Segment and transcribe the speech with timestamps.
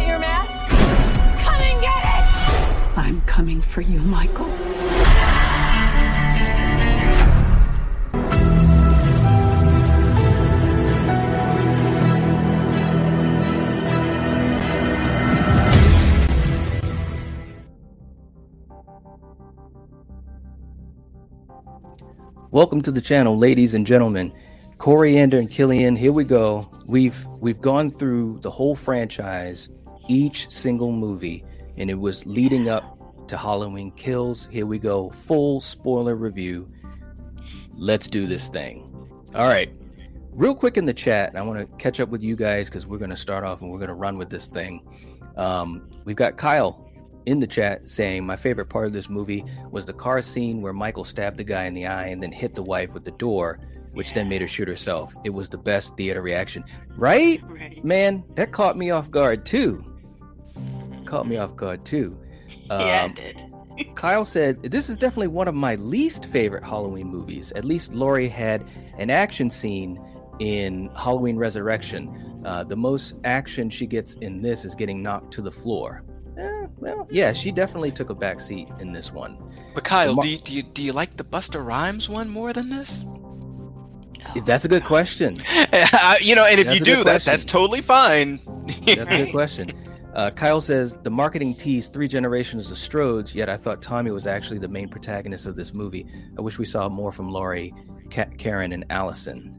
[0.00, 0.50] want your mask?
[1.44, 2.98] Come and get it!
[2.98, 4.48] I'm coming for you, Michael.
[22.52, 24.32] Welcome to the channel, ladies and gentlemen.
[24.78, 26.68] Coriander and Killian, here we go.
[26.86, 29.68] We've we've gone through the whole franchise,
[30.10, 31.44] each single movie,
[31.76, 34.48] and it was leading up to Halloween Kills.
[34.50, 36.68] Here we go, full spoiler review.
[37.74, 38.92] Let's do this thing.
[39.34, 39.72] All right.
[40.32, 42.98] Real quick in the chat, I want to catch up with you guys because we're
[42.98, 44.82] going to start off and we're going to run with this thing.
[45.36, 46.90] Um, we've got Kyle
[47.26, 50.72] in the chat saying my favorite part of this movie was the car scene where
[50.72, 53.60] Michael stabbed the guy in the eye and then hit the wife with the door,
[53.92, 55.14] which then made her shoot herself.
[55.24, 56.64] It was the best theater reaction.
[56.96, 57.42] Right?
[57.44, 57.84] Right.
[57.84, 59.89] Man, that caught me off guard too.
[61.10, 62.16] Caught me off guard too.
[62.70, 63.94] yeah, Um, it did.
[63.96, 67.52] Kyle said, This is definitely one of my least favorite Halloween movies.
[67.56, 68.64] At least Laurie had
[68.96, 70.00] an action scene
[70.38, 72.42] in Halloween Resurrection.
[72.44, 76.04] Uh, the most action she gets in this is getting knocked to the floor.
[76.38, 79.36] Eh, well, yeah, she definitely took a back seat in this one.
[79.74, 82.52] But Kyle, Mar- do you, do you do you like the Busta Rhymes one more
[82.52, 83.04] than this?
[84.44, 85.36] That's a good question.
[86.20, 88.40] you know, and if That's you do that, that's totally fine.
[88.86, 89.72] That's a good question.
[90.14, 94.26] Uh, Kyle says the marketing teased three generations of Strodes, yet I thought Tommy was
[94.26, 96.06] actually the main protagonist of this movie.
[96.36, 97.72] I wish we saw more from Laurie,
[98.10, 99.56] Ka- Karen, and Allison.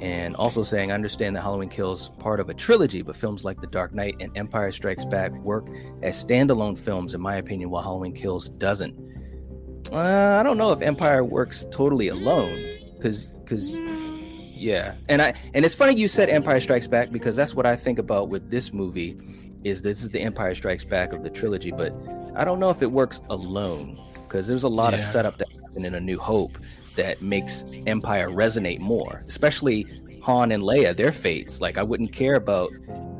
[0.00, 3.60] And also saying, I understand that Halloween Kills part of a trilogy, but films like
[3.60, 5.68] The Dark Knight and Empire Strikes Back work
[6.02, 8.94] as standalone films, in my opinion, while Halloween Kills doesn't.
[9.92, 13.70] Uh, I don't know if Empire works totally alone, because because
[14.56, 17.76] yeah, and I and it's funny you said Empire Strikes Back because that's what I
[17.76, 19.16] think about with this movie.
[19.66, 21.92] Is this is the Empire Strikes Back of the trilogy, but
[22.36, 25.84] I don't know if it works alone because there's a lot of setup that happened
[25.84, 26.56] in A New Hope
[26.94, 29.84] that makes Empire resonate more, especially
[30.22, 31.60] Han and Leia, their fates.
[31.60, 32.70] Like I wouldn't care about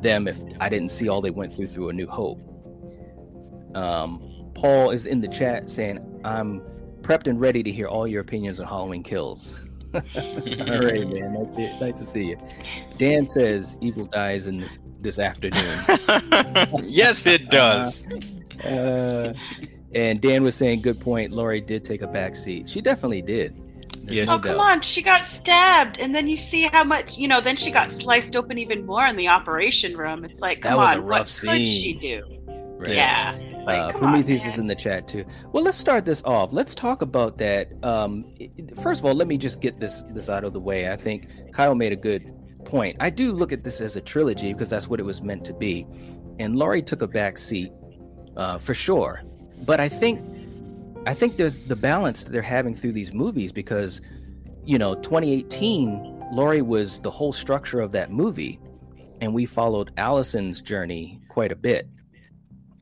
[0.01, 2.39] them if I didn't see all they went through through A New Hope.
[3.75, 6.61] Um, Paul is in the chat saying, "I'm
[7.01, 9.53] prepped and ready to hear all your opinions on Halloween Kills."
[9.95, 11.33] all right, man.
[11.33, 12.37] Nice to, nice to see you.
[12.97, 15.79] Dan says Evil dies in this this afternoon.
[16.83, 18.05] yes, it does.
[18.65, 19.33] Uh,
[19.93, 21.31] and Dan was saying, "Good point.
[21.31, 22.67] Laurie did take a back seat.
[22.67, 23.55] She definitely did."
[24.03, 24.59] There's Yeah, no Oh come doubt.
[24.59, 24.81] on!
[24.81, 27.39] She got stabbed, and then you see how much you know.
[27.39, 30.25] Then she got sliced open even more in the operation room.
[30.25, 32.23] It's like, That come was on, a what rough could she do?
[32.79, 32.95] Right.
[32.95, 33.35] Yeah,
[33.67, 35.25] like uh, come on, Prometheus is in the chat too.
[35.51, 36.53] Well, let's start this off.
[36.53, 37.67] Let's talk about that.
[37.83, 38.33] Um,
[38.81, 40.89] first of all, let me just get this this out of the way.
[40.89, 42.33] I think Kyle made a good
[42.63, 42.95] point.
[43.01, 45.53] I do look at this as a trilogy because that's what it was meant to
[45.53, 45.85] be,
[46.39, 47.73] and Laurie took a back seat
[48.37, 49.21] uh, for sure.
[49.65, 50.21] But I think
[51.05, 54.01] I think there's the balance that they're having through these movies because
[54.63, 58.61] you know 2018 Laurie was the whole structure of that movie,
[59.19, 61.89] and we followed Allison's journey quite a bit.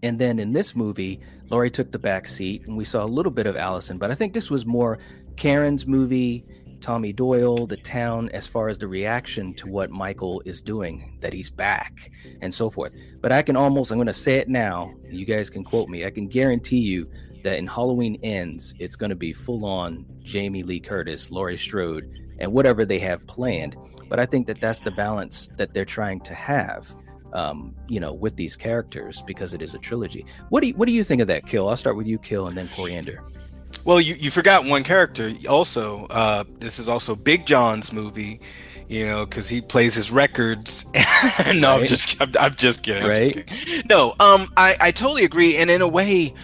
[0.05, 3.31] And then in this movie, Laurie took the back seat, and we saw a little
[3.31, 3.97] bit of Allison.
[3.97, 4.99] But I think this was more
[5.35, 6.45] Karen's movie,
[6.79, 11.33] Tommy Doyle, the town, as far as the reaction to what Michael is doing, that
[11.33, 12.11] he's back,
[12.41, 12.93] and so forth.
[13.19, 14.93] But I can almost, I'm going to say it now.
[15.09, 16.05] You guys can quote me.
[16.05, 17.09] I can guarantee you
[17.41, 22.07] that in Halloween Ends, it's going to be full on Jamie Lee Curtis, Laurie Strode,
[22.37, 23.75] and whatever they have planned.
[24.07, 26.95] But I think that that's the balance that they're trying to have
[27.35, 30.25] um, you know, with these characters because it is a trilogy.
[30.49, 31.69] What do you, what do you think of that, Kill?
[31.69, 33.23] I'll start with you, Kill, and then Coriander.
[33.83, 35.33] Well, you, you forgot one character.
[35.47, 38.39] Also, uh, this is also Big John's movie.
[38.87, 40.85] You know, because he plays his records.
[41.55, 43.01] no, I'm just, I'm, I'm just kidding.
[43.01, 43.47] I'm just Right.
[43.47, 43.83] kidding.
[43.89, 45.57] No, um, I, I totally agree.
[45.57, 46.35] And in a way,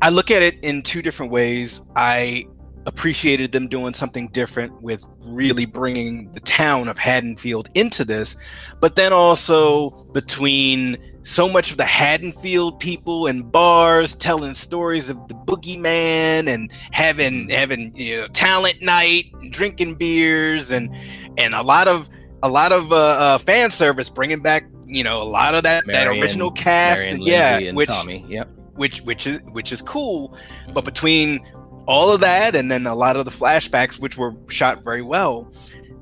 [0.00, 1.82] I look at it in two different ways.
[1.94, 2.46] I
[2.86, 8.36] appreciated them doing something different with really bringing the town of Haddonfield into this,
[8.80, 15.16] but then also between so much of the Haddonfield people and bars telling stories of
[15.28, 20.94] the boogeyman and having having you know talent night and drinking beers and
[21.38, 22.08] and a lot of
[22.42, 25.84] a lot of uh, uh, fan service bringing back you know a lot of that
[25.86, 28.24] that original cast Marion, yeah Lindsay, which Tommy.
[28.28, 28.48] Yep.
[28.74, 30.36] which which is which is cool
[30.74, 31.40] but between
[31.86, 35.52] all of that and then a lot of the flashbacks which were shot very well.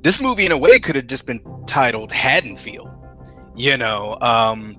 [0.03, 2.88] This movie in a way could have just been titled haddonfield
[3.56, 4.77] you know um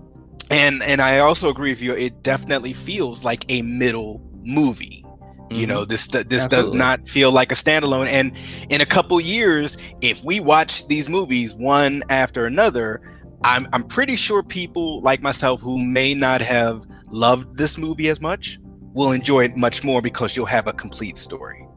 [0.50, 5.06] and and i also agree with you it definitely feels like a middle movie.
[5.50, 6.77] You know this this does Mm-hmm.
[6.77, 8.31] Not feel like a standalone and
[8.69, 13.01] in a couple years if we watch these movies one after another
[13.44, 18.21] I'm I'm pretty sure people like myself who may not have loved this movie as
[18.21, 18.59] much
[18.94, 21.68] will enjoy it much more because you'll have a complete story.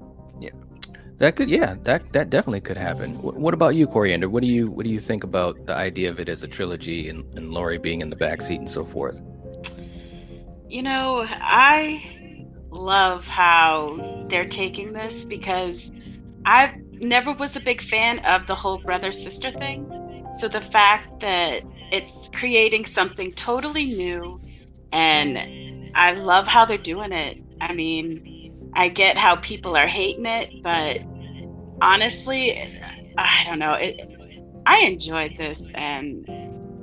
[0.40, 0.50] Yeah.
[1.18, 3.22] That could, yeah, that that definitely could happen.
[3.22, 4.28] What, what about you, Coriander?
[4.28, 7.08] What do you what do you think about the idea of it as a trilogy
[7.08, 9.22] and, and Laurie being in the backseat and so forth?
[10.68, 15.86] You know, I love how they're taking this because
[16.44, 19.88] I never was a big fan of the whole brother sister thing.
[20.34, 21.62] So the fact that
[21.92, 24.40] it's creating something totally new
[24.92, 25.36] and
[25.94, 27.38] I love how they're doing it.
[27.60, 30.98] I mean, I get how people are hating it, but
[31.80, 32.80] honestly,
[33.16, 33.74] I don't know.
[33.74, 34.00] It,
[34.66, 36.28] I enjoyed this, and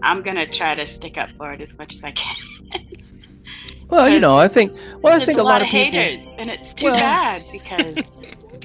[0.01, 2.35] I'm gonna try to stick up for it as much as I can.
[3.89, 4.77] well, you know, I think.
[5.01, 7.95] Well, I think a, lot, lot, of people, haters, and it's too well, bad because.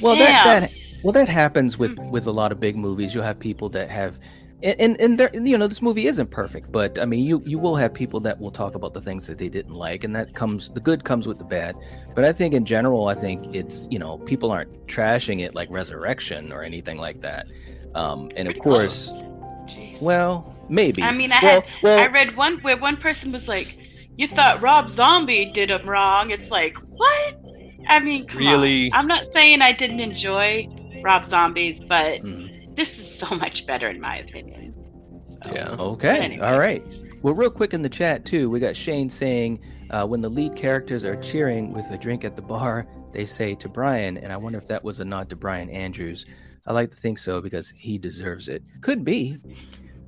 [0.01, 0.27] well, damn.
[0.45, 0.73] that that
[1.03, 2.11] well that happens with hmm.
[2.11, 3.15] with a lot of big movies.
[3.15, 4.19] You'll have people that have
[4.63, 7.59] and and, and there, you know this movie isn't perfect but i mean you you
[7.59, 10.35] will have people that will talk about the things that they didn't like and that
[10.35, 11.77] comes the good comes with the bad
[12.15, 15.69] but i think in general i think it's you know people aren't trashing it like
[15.71, 17.47] resurrection or anything like that
[17.95, 19.23] um and of course close.
[19.67, 20.01] Jeez.
[20.01, 23.49] well maybe I mean, I well, had well, I read one where one person was
[23.49, 23.79] like,
[24.17, 27.41] "You thought Rob Zombie did him wrong." It's like, what?
[27.89, 28.91] I mean, come Really?
[28.91, 28.99] on.
[28.99, 30.69] I'm not saying I didn't enjoy
[31.03, 32.56] Rob Zombies, but mhm.
[32.77, 34.75] This is so much better in my opinion.
[35.21, 35.77] So, Yeah.
[35.79, 36.19] Okay.
[36.19, 36.45] Anyway.
[36.45, 36.85] All right.
[37.23, 40.57] Well, real quick in the chat too, we got Shane saying, uh, when the lead
[40.57, 44.37] characters are cheering with a drink at the bar, they say to Brian, and I
[44.37, 46.27] wonder if that was a nod to Brian Andrews.
[46.67, 48.63] I like to think so because he deserves it.
[48.81, 49.39] Could be.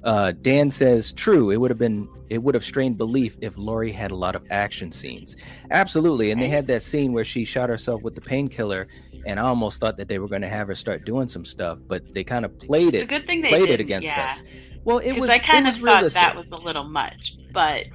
[0.05, 1.51] Uh, Dan says, "True.
[1.51, 2.09] It would have been.
[2.29, 5.37] It would have strained belief if Laurie had a lot of action scenes.
[5.71, 6.31] Absolutely.
[6.31, 8.87] And they had that scene where she shot herself with the painkiller,
[9.29, 11.79] and I almost thought that they were going to have her start doing some stuff,
[11.87, 12.95] but they kind of played it.
[12.95, 14.25] It's a good thing they played it against yeah.
[14.27, 14.43] us.
[14.85, 15.29] Well, it was.
[15.29, 16.23] I kind of thought realistic.
[16.23, 17.87] that was a little much, but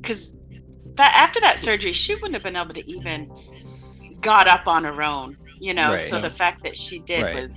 [0.00, 0.32] because
[0.94, 3.28] that after that surgery, she wouldn't have been able to even
[4.20, 5.94] got up on her own, you know.
[5.94, 6.08] Right.
[6.08, 7.34] So the fact that she did Right.
[7.34, 7.56] was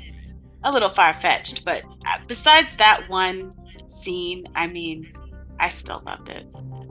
[0.64, 1.64] a little far fetched.
[1.64, 3.54] But uh, besides that one
[3.90, 5.14] scene, I mean,
[5.60, 6.48] I still loved it.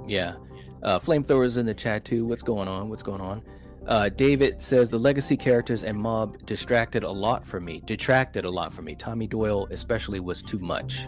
[0.06, 0.37] Yeah.
[0.85, 2.25] Uh, Flamethrowers in the chat too.
[2.26, 2.91] What's going on?
[2.91, 3.43] What's going on?
[3.87, 7.83] Uh, David says the legacy characters and mob distracted a lot for me.
[7.87, 8.94] Detracted a lot for me.
[8.97, 11.06] Tommy Doyle especially was too much.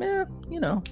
[0.00, 0.82] Eh, you know,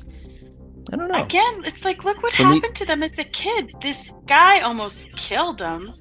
[0.92, 1.22] I don't know.
[1.22, 3.72] Again, it's like, look what For me- happened to them as a kid.
[3.80, 5.94] This guy almost killed them.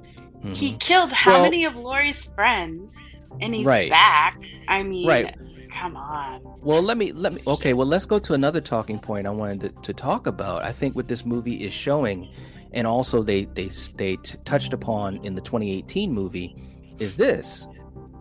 [0.43, 0.55] Mhm.
[0.55, 2.95] He killed how Well- many of Laurie's friends?
[3.39, 3.89] And he's Right.
[3.91, 4.39] back.
[4.67, 5.35] I mean, Right.
[5.79, 6.41] come on.
[6.61, 7.41] Well, let me let me.
[7.47, 10.63] Okay, well, let's go to another talking point I wanted to, to talk about.
[10.63, 12.27] I think what this movie is showing,
[12.73, 16.55] and also they they they t- touched upon in the 2018 movie,
[16.99, 17.67] is this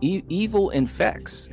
[0.01, 1.49] e- evil infects.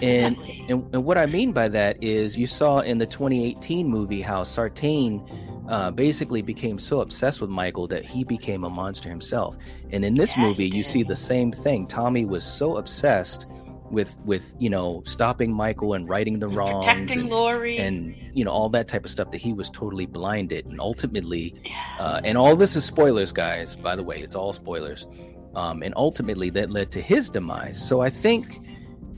[0.00, 0.36] And,
[0.68, 4.44] and and what I mean by that is you saw in the 2018 movie how
[4.44, 5.22] Sartain
[5.68, 9.56] uh, basically became so obsessed with Michael that he became a monster himself.
[9.90, 11.86] And in this Yeah, movie, you see the same thing.
[11.86, 13.46] Tommy was so obsessed
[13.90, 17.78] with with you know stopping Michael and righting the wrongs protecting and, Laurie.
[17.78, 20.66] and you know all that type of stuff that he was totally blinded.
[20.66, 21.54] And ultimately,
[21.98, 23.76] uh, and all this is spoilers, guys.
[23.76, 25.06] By the way, it's all spoilers.
[25.54, 27.82] Um, and ultimately, that led to his demise.
[27.84, 28.60] So I think,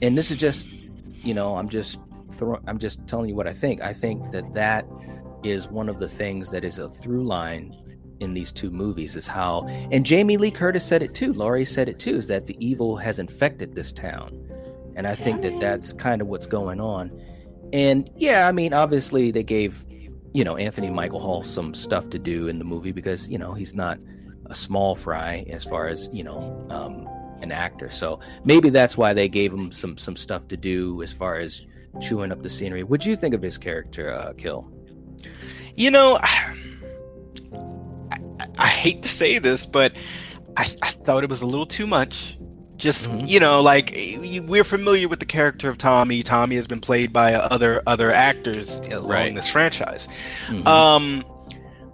[0.00, 1.98] and this is just, you know, I'm just,
[2.32, 3.82] throw, I'm just telling you what I think.
[3.82, 4.86] I think that that
[5.42, 7.76] is one of the things that is a through line
[8.20, 11.32] in these two movies is how, and Jamie Lee Curtis said it too.
[11.32, 12.16] Laurie said it too.
[12.16, 14.30] Is that the evil has infected this town,
[15.00, 17.10] and I think that that's kind of what's going on.
[17.72, 19.86] And yeah, I mean, obviously they gave
[20.34, 23.54] you know Anthony Michael Hall some stuff to do in the movie because you know
[23.54, 23.98] he's not
[24.44, 27.08] a small fry as far as you know um,
[27.40, 27.90] an actor.
[27.90, 31.64] So maybe that's why they gave him some some stuff to do as far as
[32.02, 32.82] chewing up the scenery.
[32.82, 34.70] What do you think of his character, uh, Kill?
[35.76, 36.54] You know, I,
[38.12, 38.18] I,
[38.58, 39.94] I hate to say this, but
[40.58, 42.36] I, I thought it was a little too much.
[42.80, 43.28] Just Mhm.
[43.28, 43.94] you know, like
[44.46, 46.22] we're familiar with the character of Tommy.
[46.22, 49.34] Tommy has been played by other other actors along Right.
[49.34, 50.08] this franchise.
[50.48, 50.66] Mhm.
[50.66, 51.24] Um,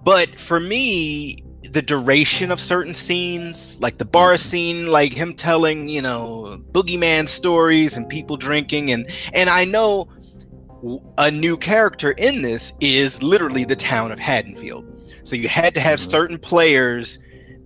[0.04, 1.38] but for me,
[1.72, 7.28] the duration of certain scenes, like the bar scene, like him telling, you know, boogeyman
[7.28, 10.06] stories and people drinking, and and I know
[11.18, 14.84] a new character in this is literally the town of Haddonfield.
[15.24, 16.10] So you had to have Mhm.
[16.10, 17.18] certain players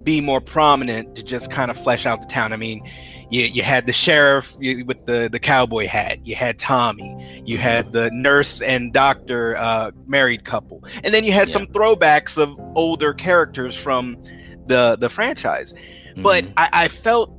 [0.03, 2.55] be more prominent to just kind of flesh out the town.
[2.55, 2.83] I mean,
[3.31, 6.19] you, you had the sheriff with the, the cowboy hat.
[6.27, 7.43] You had Tommy.
[7.47, 12.37] You had the nurse and doctor uh, married couple, and then you had some throwbacks
[12.37, 14.17] of older characters from
[14.67, 15.75] the the franchise.
[16.17, 16.53] But Mhm.
[16.57, 17.33] I, I felt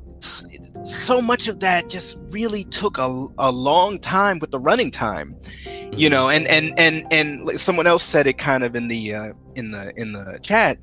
[0.83, 5.35] so much of that just really took a, a long time with the running time.
[5.93, 9.33] you know and and and and someone else said it kind of in the uh,
[9.55, 10.77] in the in the chat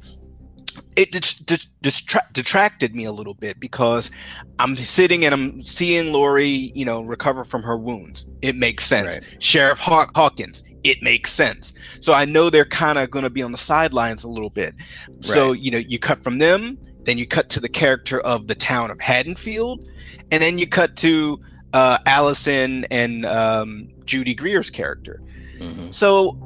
[0.97, 4.11] it distra- detracted me a little bit because
[4.58, 8.26] I'm sitting and I'm seeing Laurie, you know, recover from her wounds.
[8.42, 9.14] It makes sense.
[9.18, 9.42] Right.
[9.42, 11.75] Sheriff Haw- Hawkins, it makes sense.
[12.00, 14.75] So I know they're kind of going to be on the sidelines a little bit.
[15.20, 18.54] So you know, you cut from them, then you cut to the character of the
[18.54, 19.88] town of Haddonfield,
[20.30, 21.40] and then you cut to
[21.73, 25.20] uh, Allison and um, Judy Greer's character.
[25.58, 25.92] Mhm.
[25.92, 26.37] So,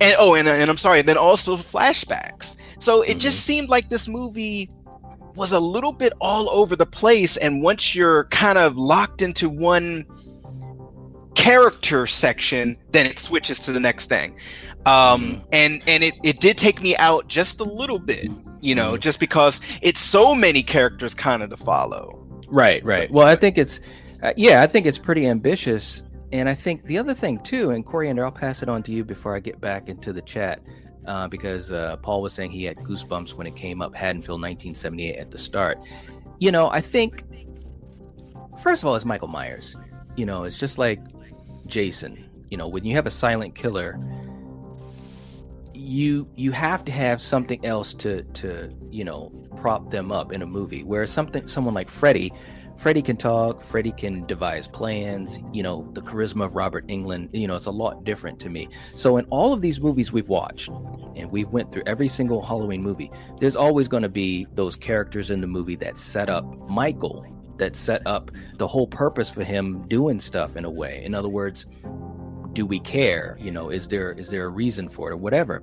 [0.00, 2.56] and oh, and, and I'm sorry, and then also flashbacks.
[2.82, 3.42] So it just Mhm.
[3.42, 4.68] seemed like this movie
[5.36, 7.36] was a little bit all over the place.
[7.36, 10.04] And once you're kind of locked into one
[11.34, 14.34] character section, then it switches to the next thing.
[14.84, 18.28] Um, and and it, it did take me out just a little bit,
[18.60, 22.18] you know, just because it's so many characters kind of to follow.
[22.48, 23.08] Right, right.
[23.10, 23.80] Well, I think it's,
[24.24, 26.02] uh, yeah, I think it's pretty ambitious.
[26.32, 29.04] And I think the other thing too, and Coriander, I'll pass it on to you
[29.04, 30.60] before I get back into the chat,
[31.06, 35.16] uh, because uh, Paul was saying he had goosebumps when it came up, Haddonfield 1978
[35.16, 35.78] at the start.
[36.38, 37.24] You know, I think,
[38.62, 39.76] first of all, it's Michael Myers.
[40.16, 41.00] You know, it's just like
[41.66, 42.28] Jason.
[42.50, 43.98] You know, when you have a silent killer,
[45.74, 50.42] you you have to have something else to to you know prop them up in
[50.42, 50.82] a movie.
[50.82, 52.32] Whereas something someone like Freddy,
[52.82, 55.38] Freddy can talk, Freddy can devise plans.
[55.52, 57.28] You know, the charisma of Robert Englund.
[57.32, 58.68] You know, it's a lot different to me.
[58.96, 60.68] So in all of these movies we've watched,
[61.14, 65.30] and we went through every single Halloween movie, there's always going to be those characters
[65.30, 67.24] in the movie that set up Michael,
[67.56, 71.04] that set up the whole purpose for him doing stuff in a way.
[71.04, 71.66] In other words,
[72.52, 73.38] do we care?
[73.40, 75.62] You know, is there is there a reason for it or whatever?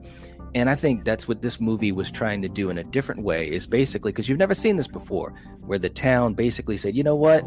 [0.55, 3.49] And I think that's what this movie was trying to do in a different way.
[3.49, 7.15] Is basically because you've never seen this before, where the town basically said, you know
[7.15, 7.43] what,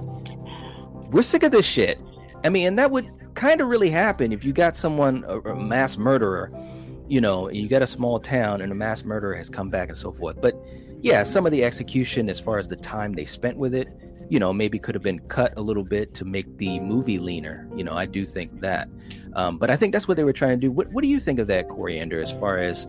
[1.11, 1.99] we're sick of this shit.
[2.45, 5.57] I mean, and that would kind of really happen if you got someone a, a
[5.57, 6.53] mass murderer,
[7.09, 9.97] you know, you got a small town and a mass murderer has come back and
[9.97, 10.41] so forth.
[10.41, 10.55] But
[11.01, 13.89] yeah, some of the execution as far as the time they spent with it,
[14.33, 17.69] you know, maybe could have been cut a little bit to make the movie leaner.
[17.77, 18.89] You know, I do think that.
[19.35, 20.73] Um, but I think that's what they were trying to do.
[20.73, 22.87] What, what do you think of that, Coriander, as far as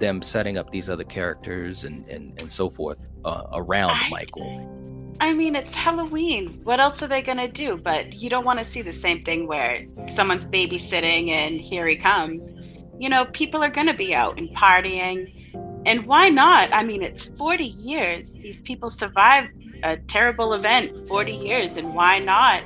[0.00, 5.16] them setting up these other characters and, and, and so forth uh, around I- Michael?
[5.20, 6.58] I mean, it's Halloween.
[6.64, 7.76] What else are they going to do?
[7.76, 11.94] But you don't want to see the same thing where someone's babysitting and here he
[11.94, 12.52] comes.
[12.98, 15.54] You know, people are going to be out and partying.
[15.86, 16.72] And why not?
[16.72, 18.32] I mean, it's 40 years.
[18.32, 19.50] These people survived
[19.82, 21.76] a terrible event 40 years.
[21.76, 22.62] And why not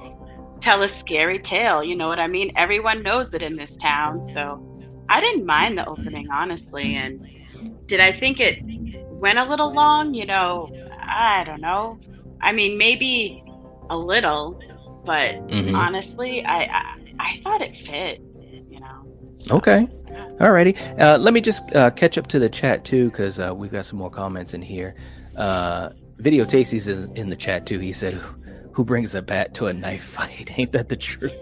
[0.61, 1.83] tell a scary tale?
[1.85, 2.53] You know what I mean?
[2.57, 4.21] Everyone knows it in this town.
[4.33, 4.61] So
[5.09, 6.95] I didn't mind the opening, honestly.
[6.95, 7.21] And
[7.87, 8.59] did I think it
[9.11, 10.15] went a little long?
[10.15, 11.99] You know, I don't know.
[12.41, 13.43] I mean, maybe
[13.91, 14.59] a little,
[15.05, 15.75] but Mhm.
[15.77, 16.83] honestly, I, I
[17.21, 18.21] I thought it fit.
[18.71, 19.07] You know.
[19.35, 19.87] So, Okay.
[20.41, 20.77] Alrighty.
[21.01, 23.87] Uh, let me just uh, catch up to the chat too, because uh, we've got
[23.87, 24.95] some more comments in here.
[26.19, 27.79] Video Tasty's in, in the chat too.
[27.79, 28.15] He said,
[28.73, 30.53] "Who brings a bat to a knife fight?
[30.57, 31.33] Ain't that the truth?"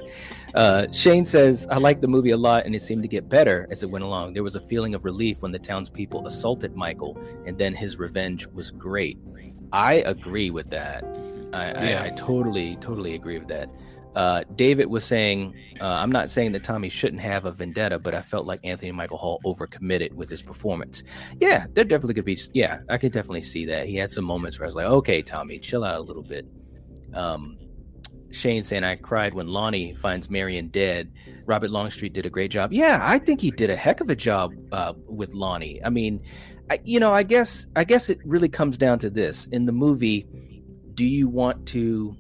[0.54, 3.66] Uh, Shane says, "I liked the movie a lot, and it seemed to get better
[3.70, 4.34] as it went along.
[4.34, 8.46] There was a feeling of relief when the townspeople assaulted Michael, and then his revenge
[8.48, 9.18] was great.
[9.72, 11.04] I agree with that.
[11.52, 12.02] I, Yeah.
[12.02, 13.68] I, I totally, totally agree with that."
[14.14, 18.14] Uh, David was saying, uh, I'm not saying that Tommy shouldn't have a vendetta, but
[18.14, 21.02] I felt like Anthony Michael Hall overcommitted with his performance.
[21.40, 22.38] Yeah, there definitely could be.
[22.52, 23.86] Yeah, I could definitely see that.
[23.86, 26.46] He had some moments where I was like, okay, Tommy, chill out a little bit.
[27.14, 27.58] Um,
[28.30, 31.12] Shane saying, I cried when Lonnie finds Marion dead.
[31.46, 32.72] Robert Longstreet did a great job.
[32.72, 35.82] Yeah, I think he did a heck of a job uh, with Lonnie.
[35.84, 36.22] I mean,
[36.70, 39.72] I, you know, I guess, I guess it really comes down to this in the
[39.72, 40.26] movie.
[40.94, 42.16] Do you want to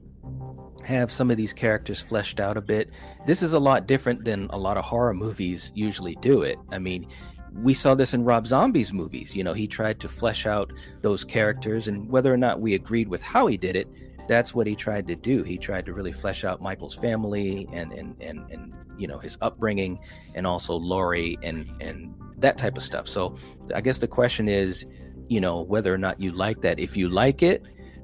[0.84, 2.90] have some of these characters fleshed out a bit.
[3.26, 6.58] This is a lot different than a lot of horror movies usually do it.
[6.70, 7.06] I mean,
[7.54, 9.34] we saw this in Rob Zombie's movies.
[9.34, 10.72] You know, he tried to flesh out
[11.02, 13.88] those characters, and whether or not we agreed with how he did it,
[14.28, 15.42] that's what he tried to do.
[15.42, 19.36] He tried to really flesh out Michael's family and and and, and you know his
[19.40, 19.98] upbringing,
[20.34, 23.06] and also Laurie and and that type of stuff.
[23.06, 23.36] So
[23.74, 24.86] I guess the question is,
[25.28, 26.78] you know, whether or not you like that.
[26.78, 27.62] If you like it,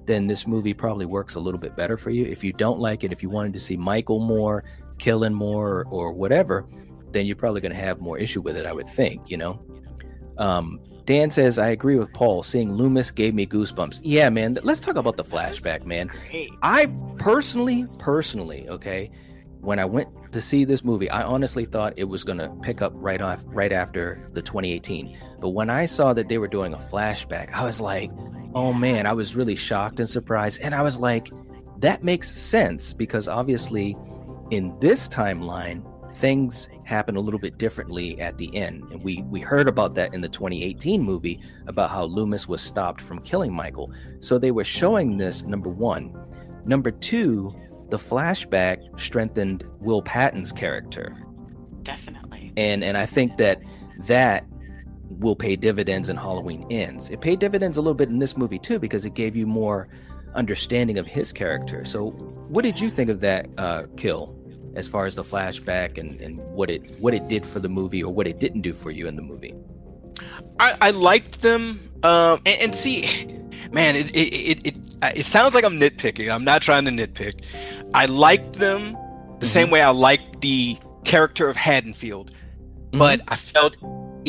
[0.09, 2.25] then this movie probably works a little bit better for you.
[2.25, 4.65] If you don't like it, if you wanted to see Michael more,
[4.99, 6.65] killing more, or, or whatever,
[7.13, 9.61] then you're probably going to have more issue with it, I would think, you know?
[10.39, 12.43] Um, Dan says, I agree with Paul.
[12.43, 14.01] Seeing Loomis gave me goosebumps.
[14.03, 14.59] Yeah, man.
[14.63, 16.11] Let's talk about the flashback, man.
[16.63, 16.87] I
[17.19, 19.11] personally, personally, okay,
[19.61, 22.83] when I went to see this movie, I honestly thought it was going to pick
[22.83, 25.19] up right off, right after the 2018.
[25.41, 28.11] But when I saw that they were doing a flashback, I was like,
[28.55, 30.61] oh man, I was really shocked and surprised.
[30.61, 31.31] And I was like,
[31.79, 33.97] that makes sense because obviously
[34.51, 35.83] in this timeline,
[36.15, 38.83] things happen a little bit differently at the end.
[38.91, 43.01] And we we heard about that in the 2018 movie about how Loomis was stopped
[43.01, 43.93] from killing Michael.
[44.21, 46.15] So they were showing this number 1.
[46.65, 47.55] Number 2,
[47.91, 51.17] the flashback strengthened Will Patton's character.
[51.83, 52.53] Definitely.
[52.57, 53.61] And and I think that
[54.07, 54.45] that
[55.09, 57.11] will pay dividends in Halloween Ends.
[57.11, 59.89] It paid dividends a little bit in this movie too because it gave you more
[60.35, 61.85] understanding of his character.
[61.85, 62.11] So,
[62.49, 64.37] what did you think of that uh, kill,
[64.75, 68.03] as far as the flashback and, and what it what it did for the movie
[68.03, 69.55] or what it didn't do for you in the movie?
[70.61, 73.27] I, I liked them, um, and, and, see,
[73.71, 74.75] man, it it, it it
[75.17, 76.33] it sounds like I'm nitpicking.
[76.33, 77.45] I'm not trying to nitpick.
[77.95, 79.47] I liked them the mm-hmm.
[79.47, 82.99] same way I liked the character of Haddonfield, mm-hmm.
[82.99, 83.77] but I felt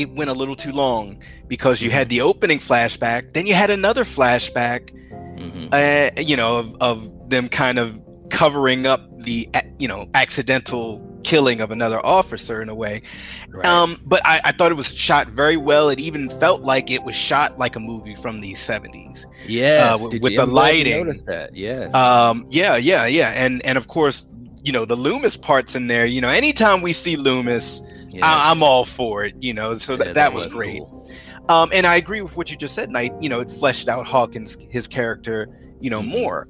[0.01, 3.69] it went a little too long because you had the opening flashback, then you had
[3.69, 5.67] another flashback, mm-hmm.
[5.71, 11.59] uh, you know, of, of them kind of covering up the you know accidental killing
[11.59, 13.01] of another officer in a way.
[13.49, 13.65] Right.
[13.65, 15.89] Um, but I, I, thought it was shot very well.
[15.89, 19.25] It even felt like it was shot like a movie from the seventies.
[19.47, 21.05] Yes, uh, with, with the lighting.
[21.05, 21.55] Notice that?
[21.55, 21.93] Yes.
[21.93, 24.29] Um, yeah, yeah, yeah, and and of course,
[24.63, 26.05] you know, the Loomis parts in there.
[26.05, 27.81] You know, anytime we see Loomis,
[28.21, 29.35] I, am all for it.
[29.39, 30.79] You know, so yeah, that, that, was, was great.
[30.79, 31.11] Cool.
[31.49, 33.13] Um, and I agree with what you just said, Knight.
[33.19, 35.47] You know, it fleshed out Hawkins, his character,
[35.79, 36.11] you know, mm-hmm.
[36.11, 36.47] more.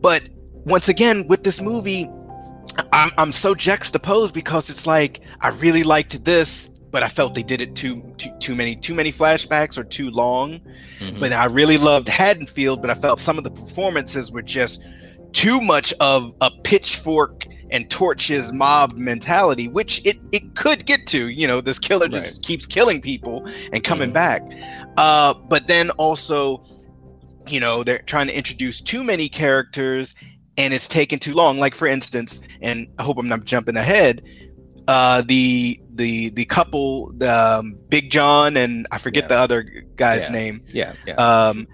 [0.00, 0.22] But
[0.52, 2.08] once again, with this movie,
[2.92, 7.42] I'm, I'm so juxtaposed because it's like I really liked this, but I felt they
[7.42, 10.60] did it too too, too many too many flashbacks or too long.
[11.00, 11.20] Mm-hmm.
[11.20, 14.82] But I really loved Haddonfield, but I felt some of the performances were just
[15.32, 21.28] too much of a pitchfork and torches mob mentality, which it, it could get to.
[21.28, 22.42] You know, this killer just right.
[22.46, 24.14] keeps killing people and coming mm-hmm.
[24.14, 24.42] back.
[24.96, 26.64] Uh, but then also,
[27.46, 30.14] you know, they're trying to introduce too many characters
[30.56, 31.58] and it's taken too long.
[31.58, 34.22] Like for instance, and I hope I'm not jumping ahead.
[34.86, 39.28] Uh, the the the couple, the um, Big John and I forget yeah.
[39.28, 39.62] the other
[39.96, 40.32] guy's yeah.
[40.32, 40.64] name.
[40.68, 41.14] Yeah, yeah.
[41.14, 41.68] Um,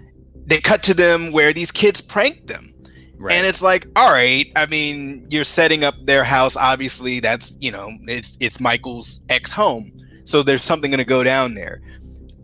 [0.45, 2.74] they cut to them where these kids pranked them
[3.17, 3.33] Right.
[3.35, 6.55] And it's like, all right, I mean, you're setting up their house.
[6.55, 9.91] Obviously, that's you know, it's it's Michael's ex home,
[10.25, 11.81] so there's something going to go down there.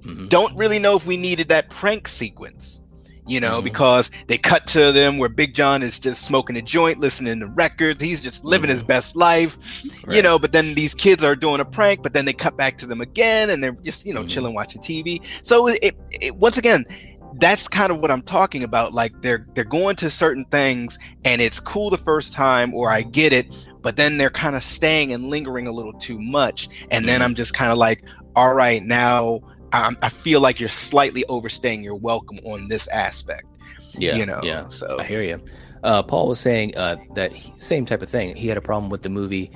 [0.05, 0.27] Mm-hmm.
[0.27, 2.81] Don't really know if we needed that prank sequence,
[3.27, 3.65] you know, mm-hmm.
[3.65, 7.47] because they cut to them where Big John is just smoking a joint, listening to
[7.47, 8.01] records.
[8.01, 8.75] He's just living mm-hmm.
[8.75, 9.57] his best life,
[10.05, 10.15] right.
[10.15, 10.39] you know.
[10.39, 13.01] But then these kids are doing a prank, but then they cut back to them
[13.01, 14.29] again, and they're just you know mm-hmm.
[14.29, 15.21] chilling, watching TV.
[15.43, 16.85] So it, it once again
[17.35, 18.93] that's kind of what I'm talking about.
[18.93, 23.01] Like they're they're going to certain things and it's cool the first time or I
[23.01, 23.47] get it,
[23.81, 26.69] but then they're kind of staying and lingering a little too much.
[26.89, 27.23] And then mm-hmm.
[27.23, 28.03] I'm just kind of like,
[28.35, 29.41] all right, now
[29.71, 33.45] I'm, I feel like you're slightly overstaying your welcome on this aspect.
[33.93, 34.41] Yeah, you know.
[34.43, 35.41] Yeah, so I hear you.
[35.83, 38.35] Uh, Paul was saying uh, that he, same type of thing.
[38.35, 39.51] He had a problem with the movie,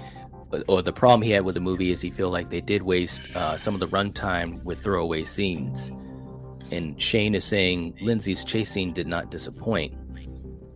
[0.67, 3.33] or the problem he had with the movie is he feel like they did waste
[3.35, 5.91] uh, some of the runtime with throwaway scenes
[6.71, 9.93] and Shane is saying Lindsay's chasing did not disappoint.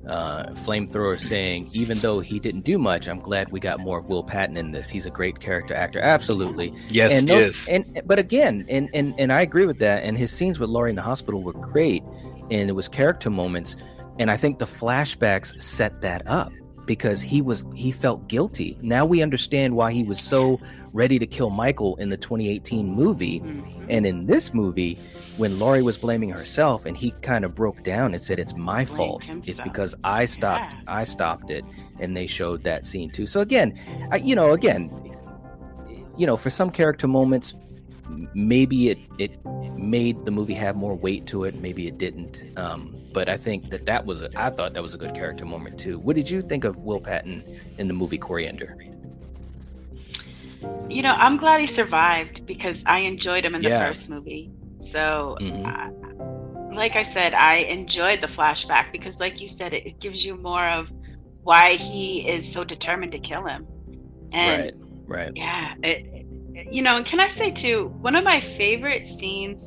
[0.08, 4.06] Uh, Flamethrower saying, even though he didn't do much, I'm glad we got more of
[4.06, 4.90] Will Patton in this.
[4.90, 6.74] He's a great character actor, absolutely.
[6.88, 10.04] Yes, and those, And but again, and and and I agree with that.
[10.04, 12.04] And his scenes with Laurie in the hospital were great,
[12.50, 13.76] and it was character moments.
[14.18, 16.52] And I think the flashbacks set that up
[16.88, 18.80] because he was he felt guilty.
[18.82, 20.60] Now we understand why he was so
[20.92, 23.86] ready to kill Michael in the 2018 movie, mm-hmm.
[23.90, 24.98] and in this movie
[25.40, 28.84] when Laurie was blaming herself and he kind of broke down and said it's my
[28.84, 29.28] fault.
[29.46, 30.82] It's because I stopped yeah.
[30.88, 31.64] I stopped it
[32.00, 33.26] and they showed that scene too.
[33.26, 33.80] So again,
[34.12, 34.92] I, you know, again,
[36.18, 37.56] you know, for some character moments
[38.34, 39.32] maybe it it
[39.78, 42.44] made the movie have more weight to it, maybe it didn't.
[42.58, 45.46] Um, but I think that that was a, I thought that was a good character
[45.46, 46.00] moment too.
[46.00, 47.44] What did you think of Will Patton
[47.78, 48.78] in the movie Coriander?
[50.90, 53.88] You know, I'm glad he survived because I enjoyed him in the yeah.
[53.88, 54.52] first movie.
[54.82, 55.66] So, mm-hmm.
[55.66, 60.24] uh, like I said, I enjoyed the flashback because, like you said, it, it, gives
[60.24, 60.88] you more of
[61.44, 63.68] why he is so determined to kill him.
[64.32, 64.72] And
[65.08, 65.32] right, right.
[65.36, 66.26] Yeah, it,
[66.72, 69.66] you know, and can I say too, one of my favorite scenes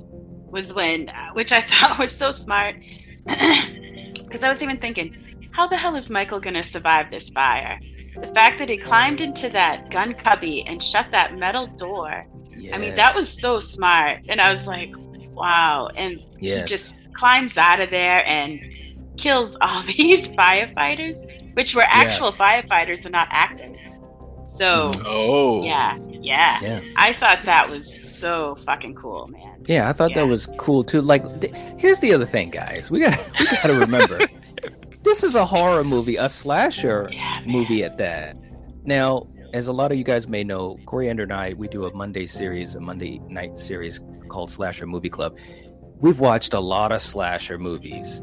[0.51, 2.77] was when, which I thought was so smart,
[3.27, 7.79] because I was even thinking, how the hell is Michael going to survive this fire?
[8.21, 12.27] The fact that he climbed into that gun cubby and shut that metal door.
[12.57, 12.75] Yes.
[12.75, 14.21] I mean, that was so smart.
[14.29, 14.93] And I was like,
[15.35, 15.89] wow.
[15.97, 16.69] And yes.
[16.69, 18.61] he just climbs out of there and
[19.17, 22.63] kills all these firefighters, which were actual yeah.
[22.63, 23.81] firefighters and not actors.
[24.45, 26.81] So, oh, yeah, yeah, yeah.
[26.97, 29.65] I thought that was so fucking cool, man.
[29.67, 30.17] Yeah, I thought yeah.
[30.17, 31.01] that was cool too.
[31.01, 32.91] Like, th- here's the other thing, guys.
[32.91, 34.21] We got we got to remember,
[35.03, 38.37] this is a horror movie, a slasher yeah, movie at that.
[38.85, 41.95] Now, as a lot of you guys may know, Coriander and I, we do a
[41.95, 45.37] Monday series, a Monday night series called Slasher Movie Club.
[46.01, 48.19] We've watched a lot of slasher movies,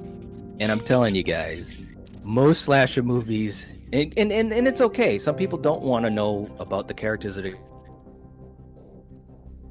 [0.60, 1.78] and I'm telling you guys,
[2.24, 5.18] most slasher movies, and and, and, and it's okay.
[5.18, 7.58] Some people don't want to know about the characters that are,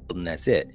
[0.09, 0.71] and that's it.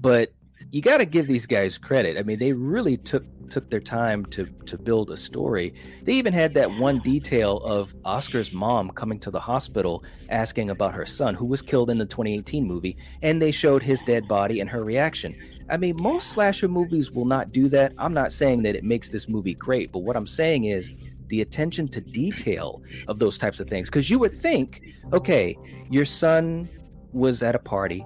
[0.00, 0.32] But
[0.70, 2.16] you got to give these guys credit.
[2.16, 5.74] I mean, they really took took their time to to build a story.
[6.02, 10.94] They even had that one detail of Oscar's mom coming to the hospital asking about
[10.94, 14.60] her son who was killed in the 2018 movie and they showed his dead body
[14.60, 15.36] and her reaction.
[15.68, 17.92] I mean, most slasher movies will not do that.
[17.98, 20.92] I'm not saying that it makes this movie great, but what I'm saying is
[21.28, 25.56] the attention to detail of those types of things cuz you would think, okay,
[25.90, 26.68] your son
[27.12, 28.04] was at a party,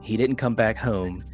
[0.00, 1.24] he didn't come back home.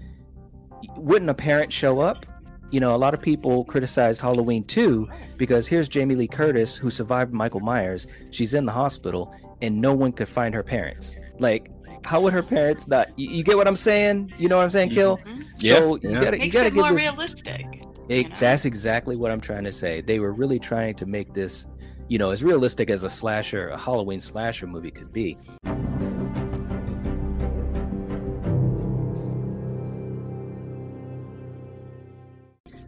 [0.97, 2.27] Wouldn't a parent show up?
[2.73, 6.91] You know, a lot of people criticized Halloween 2 because here's Jamie Lee Curtis, who
[6.91, 8.07] survived Michael Myers.
[8.31, 11.17] She's in the hospital and no one could find her parents.
[11.39, 11.71] Like,
[12.05, 13.17] how would her parents not?
[13.17, 14.33] You, you get what I'm saying?
[14.39, 15.19] You know what I'm saying, Kill?
[15.19, 15.45] Mhm.
[15.59, 16.09] Yeah, so yeah.
[16.11, 17.03] you gotta, you Makes gotta it give more this.
[17.03, 17.67] realistic.
[18.09, 18.37] It, you know?
[18.41, 20.01] That's exactly what I'm trying to say.
[20.01, 21.67] They were really trying to make this,
[22.09, 25.39] you know, as realistic as a slasher, a Halloween slasher movie could be.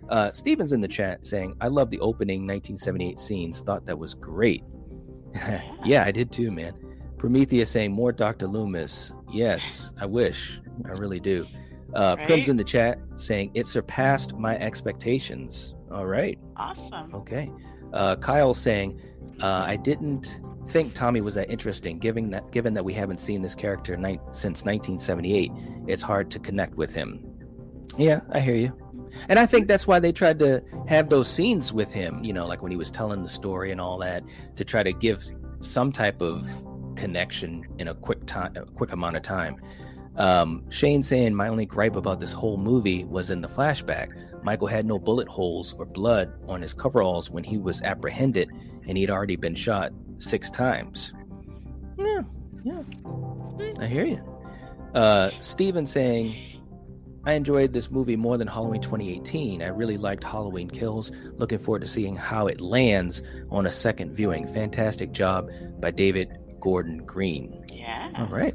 [0.08, 3.60] Uh, Steven's in the chat saying, I love the opening 1978 scenes.
[3.60, 4.64] Thought that was great.
[5.84, 6.74] yeah, I did too, man.
[7.18, 8.46] Prometheus saying, more Dr.
[8.46, 9.10] Loomis.
[9.32, 10.60] Yes, I wish.
[10.84, 11.46] I really do.
[11.94, 15.74] Uh, Prim's in the chat saying, it surpassed my expectations.
[15.90, 16.38] All right.
[16.56, 17.14] Awesome.
[17.14, 17.50] Okay.
[17.92, 19.00] Uh, Kyle saying,
[19.40, 23.42] uh, I didn't think Tommy was that interesting, given that given that we haven't seen
[23.42, 25.52] this character ni- since 1978.
[25.86, 27.24] It's hard to connect with him.
[27.96, 28.76] Yeah, I hear you.
[29.28, 32.46] And I think that's why they tried to have those scenes with him, you know,
[32.46, 34.22] like when he was telling the story and all that,
[34.56, 35.24] to try to give
[35.60, 36.48] some type of
[36.96, 39.56] connection in a quick time, a quick amount of time.
[40.16, 44.12] Um, Shane saying my only gripe about this whole movie was in the flashback.
[44.44, 48.50] Michael had no bullet holes or blood on his coveralls when he was apprehended,
[48.86, 51.12] and he'd already been shot six times.
[51.98, 52.22] Yeah,
[52.62, 52.82] yeah,
[53.80, 54.22] I hear you.
[54.94, 56.53] Uh, Steven saying,
[57.26, 59.62] I enjoyed this movie more than Halloween 2018.
[59.62, 61.10] I really liked Halloween Kills.
[61.38, 64.46] Looking forward to seeing how it lands on a second viewing.
[64.52, 65.48] Fantastic job
[65.80, 66.28] by David
[66.60, 67.64] Gordon Green.
[67.72, 68.10] Yeah.
[68.18, 68.54] All right.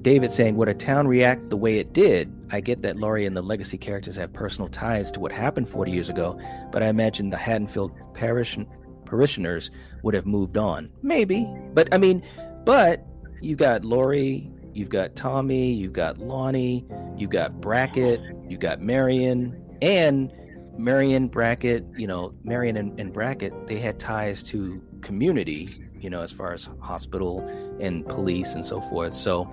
[0.00, 2.32] David saying, Would a town react the way it did?
[2.50, 5.92] I get that Laurie and the legacy characters have personal ties to what happened 40
[5.92, 6.40] years ago,
[6.72, 8.58] but I imagine the Haddonfield parish-
[9.04, 9.70] parishioners
[10.02, 10.90] would have moved on.
[11.02, 11.52] Maybe.
[11.74, 12.22] But I mean,
[12.64, 13.06] but
[13.42, 16.84] you got Laurie, you've got Tommy, you've got Lonnie,
[17.16, 20.32] you've got Brackett, you've got Marion, and
[20.78, 25.68] Marion Brackett, you know, Marion and, and Brackett, they had ties to community,
[26.00, 27.40] you know, as far as hospital
[27.80, 29.14] and police and so forth.
[29.14, 29.44] So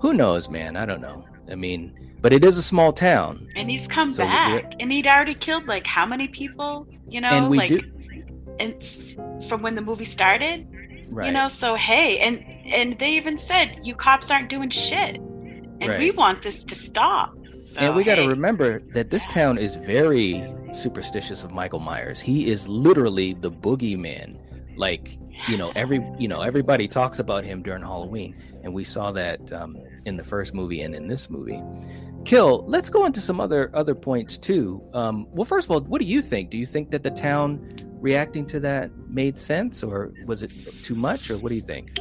[0.00, 0.76] who knows, man?
[0.76, 1.24] I don't know.
[1.50, 3.48] I mean, but it is a small town.
[3.54, 6.88] And he's come So back, and he'd already killed like how many people?
[7.08, 7.90] You know, And like, do-
[8.58, 10.66] and from when the movie started,
[11.10, 11.26] Right.
[11.26, 11.48] you know.
[11.48, 16.42] So hey, and and they even said you cops aren't doing shit, and we want
[16.42, 17.34] this to stop.
[17.56, 21.80] So, and we got to hey, remember that this town is very superstitious of Michael
[21.80, 22.20] Myers.
[22.20, 24.38] He is literally the boogeyman.
[24.76, 29.12] Like, you know, every you know, everybody talks about him during Halloween, and we saw
[29.12, 31.60] that um, in the first movie and in this movie.
[32.24, 32.64] Kill.
[32.66, 34.82] Let's go into some other other points too.
[34.94, 36.50] Um, well, first of all, what do you think?
[36.50, 37.60] Do you think that the town
[38.00, 40.50] reacting to that made sense, or was it
[40.82, 41.98] too much, or what do you think?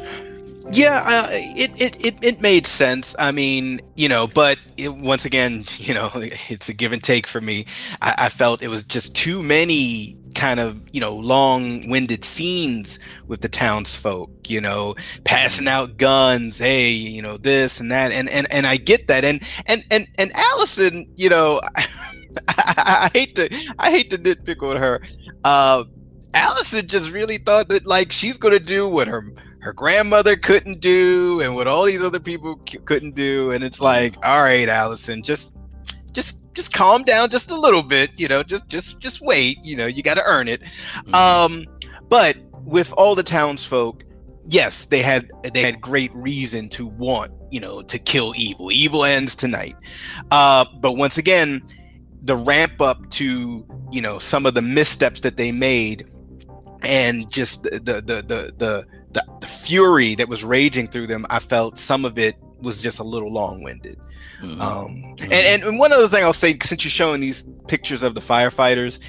[0.71, 3.15] Yeah, uh, it, it it it made sense.
[3.19, 7.27] I mean, you know, but it, once again, you know, it's a give and take
[7.27, 7.65] for me.
[8.01, 13.41] I, I felt it was just too many kind of you know long-winded scenes with
[13.41, 14.31] the townsfolk.
[14.49, 14.95] You know,
[15.25, 16.59] passing out guns.
[16.59, 19.25] Hey, you know this and that, and and and I get that.
[19.25, 21.87] And and and and Allison, you know, I,
[22.47, 23.49] I, hate to
[23.79, 25.01] I hate to nitpick on her.
[25.43, 25.83] Uh,
[26.33, 31.39] Allison just really thought that like she's gonna do what her her grandmother couldn't do
[31.39, 33.51] and what all these other people c- couldn't do.
[33.51, 35.53] And it's like all right allison just
[36.11, 39.75] just just calm down just a little bit you know just just just wait you
[39.77, 40.61] know you got to earn it.
[40.61, 41.15] Mm-hmm.
[41.15, 41.65] um
[42.09, 44.03] but with all the townsfolk
[44.49, 48.69] yes they had they had great reason to want you know to kill evil.
[48.71, 49.77] Evil ends tonight.
[50.29, 51.63] Uh but once again
[52.23, 56.05] the ramp up to you know some of the missteps that they made
[56.81, 61.25] and just the the the the, the the, the fury that was raging through them,
[61.29, 63.97] I felt some of it was just a little long-winded.
[64.41, 64.59] Mhm.
[64.61, 65.21] Um, Mhm.
[65.23, 68.21] and, and and one other thing I'll say, since you're showing these pictures of the
[68.21, 68.99] firefighters,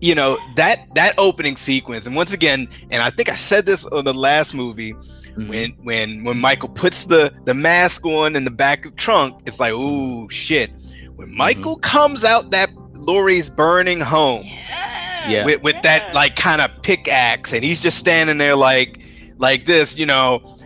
[0.00, 3.84] you know that that opening sequence, and once again, and I think I said this
[3.84, 5.48] on the last movie, Mhm.
[5.48, 9.42] when when when Michael puts the the mask on in the back of the trunk,
[9.46, 10.70] it's like, ooh shit.
[11.16, 15.28] When Michael comes out that Laurie's burning home Yeah.
[15.30, 15.44] Yeah.
[15.44, 18.98] with with that like kind of pickaxe, and he's just standing there like
[19.42, 20.56] like this, you know.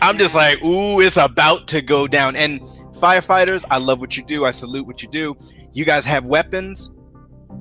[0.00, 2.36] I'm just like, ooh, it's about to go down.
[2.36, 2.60] And
[3.00, 4.44] firefighters, I love what you do.
[4.44, 5.36] I salute what you do.
[5.72, 6.90] You guys have weapons.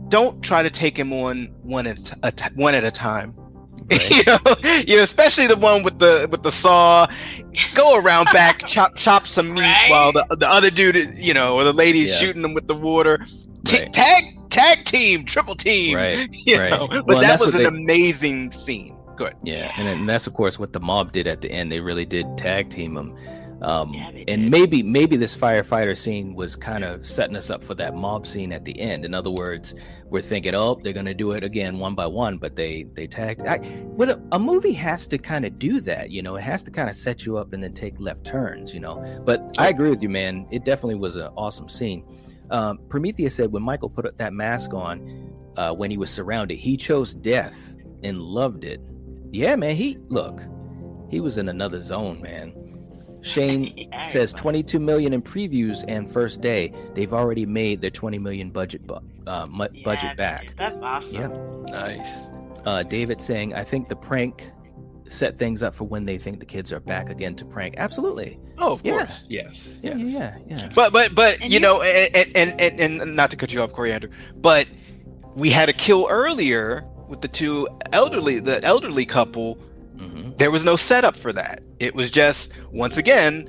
[0.09, 2.91] Don't try to take him on one at a t- a t- one at a
[2.91, 3.33] time.
[3.89, 4.09] Right.
[4.11, 4.37] you know,
[4.85, 7.07] you know, especially the one with the with the saw.
[7.73, 9.89] Go around back, chop chop some meat Right?
[9.89, 12.17] while the the other dude, is- you know, or the lady is Yeah.
[12.19, 13.25] shooting them with the water.
[13.65, 13.93] T- Right.
[13.93, 15.95] Tag tag team, triple team.
[15.97, 16.69] Right, You right.
[16.71, 18.96] know, but Well, that was an they- amazing scene.
[19.17, 19.35] Good.
[19.43, 21.71] Yeah, and, and that's of course what the mob did at the end.
[21.71, 23.17] They really did tag team them.
[23.63, 27.73] Um, Yeah, and maybe maybe this firefighter scene was kind of setting us up for
[27.73, 29.03] that mob scene at the end.
[29.03, 29.73] In other words,
[30.05, 33.07] we're thinking, oh, they're going to do it again one by one, but they they
[33.07, 33.47] tagged.
[33.47, 36.35] I, well, a, a movie has to kind of do that, you know.
[36.35, 39.03] It has to kind of set you up and then take left turns, you know.
[39.25, 40.47] But I agree with you, man.
[40.51, 42.05] It definitely was an awesome scene.
[42.51, 46.77] Um, Prometheus said when Michael put that mask on, uh, when he was surrounded, he
[46.77, 48.79] chose death and loved it.
[49.31, 49.75] Yeah, man.
[49.75, 50.41] He look,
[51.09, 52.53] he was in another zone, man.
[53.21, 56.73] Shane Yeah, says 22 million in previews and first day.
[56.93, 60.53] They've already made their 20 million budget bu- uh, mu- Yeah, budget back.
[60.57, 61.13] That's awesome.
[61.13, 61.27] Yeah.
[61.71, 62.25] Nice.
[62.65, 64.49] Uh, David saying, I think the prank
[65.09, 67.75] set things up for when they think the kids are back again to prank.
[67.77, 68.37] Absolutely.
[68.59, 69.05] Oh, of Yeah.
[69.05, 69.25] course.
[69.29, 69.79] Yes.
[69.81, 70.09] Yeah, yes.
[70.11, 70.69] yeah, yeah, yeah.
[70.75, 73.61] But but but And you you- know, and, and and and not to cut you
[73.61, 74.67] off, Coriander, but
[75.35, 79.55] we had a kill earlier with the two elderly, the elderly couple.
[79.97, 81.61] hmm There was no setup for that.
[81.79, 83.47] It was just once again,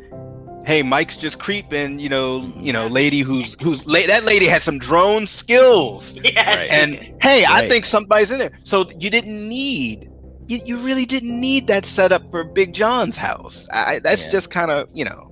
[0.67, 1.99] hey, Mike's just creeping.
[1.99, 6.51] You know, you know, lady who's who's la- that lady had some drone skills, Yeah,
[6.57, 6.71] Right.
[6.71, 8.53] and hey, I think somebody's in there.
[8.65, 10.11] So you didn't need.
[10.47, 13.69] You, you really didn't need that setup for Big John's house.
[13.71, 14.33] I, that's Yeah.
[14.33, 15.31] just kind of, you know,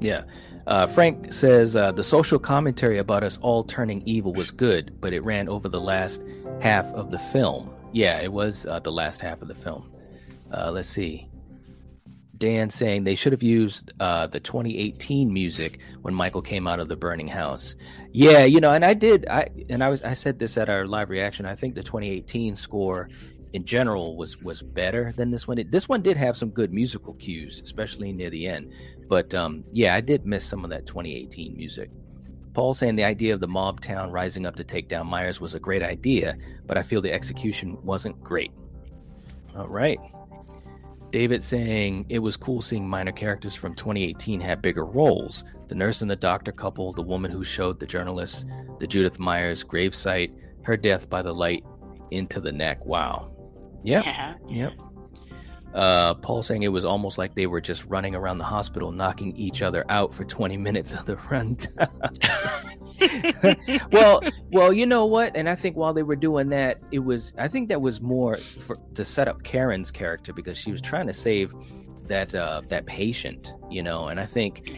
[0.00, 0.22] Yeah.
[0.68, 5.14] Uh, Frank says uh, the social commentary about us all turning evil was good, but
[5.14, 6.22] it ran over the last
[6.60, 7.70] half of the film.
[7.92, 9.90] Yeah, it was uh, the last half of the film.
[10.52, 11.26] Uh, let's see.
[12.36, 16.88] Dan saying they should have used uh, the 2018 music when Michael came out of
[16.88, 17.74] the burning house.
[18.12, 19.26] Yeah, you know, and I did.
[19.26, 21.46] I and I was I said this at our live reaction.
[21.46, 23.08] I think the 2018 score
[23.52, 25.58] in general was was better than this one.
[25.58, 28.72] It, this one did have some good musical cues, especially near the end.
[29.08, 31.90] But um, yeah, I did miss some of that 2018 music.
[32.54, 35.54] Paul saying the idea of the mob town rising up to take down Myers was
[35.54, 38.50] a great idea, but I feel the execution wasn't great.
[39.56, 39.98] All right.
[41.10, 45.44] David saying it was cool seeing minor characters from 2018 have bigger roles.
[45.68, 48.46] The nurse and the doctor couple, the woman who showed the journalist
[48.78, 50.32] the Judith Myers gravesite,
[50.62, 51.64] her death by the light
[52.10, 52.84] into the neck.
[52.84, 53.30] Wow.
[53.84, 54.04] Yep.
[54.04, 54.34] Yeah.
[54.48, 54.72] Yep.
[55.74, 59.36] Uh, Paul saying it was almost like they were just running around the hospital, knocking
[59.36, 61.88] each other out for 20 minutes of the runtime.
[63.92, 65.36] well, well, you know what?
[65.36, 68.36] And I think while they were doing that, it was I think that was more
[68.38, 71.54] for to set up Karen's character because she was trying to save
[72.06, 74.08] that uh, that patient, you know.
[74.08, 74.72] And I think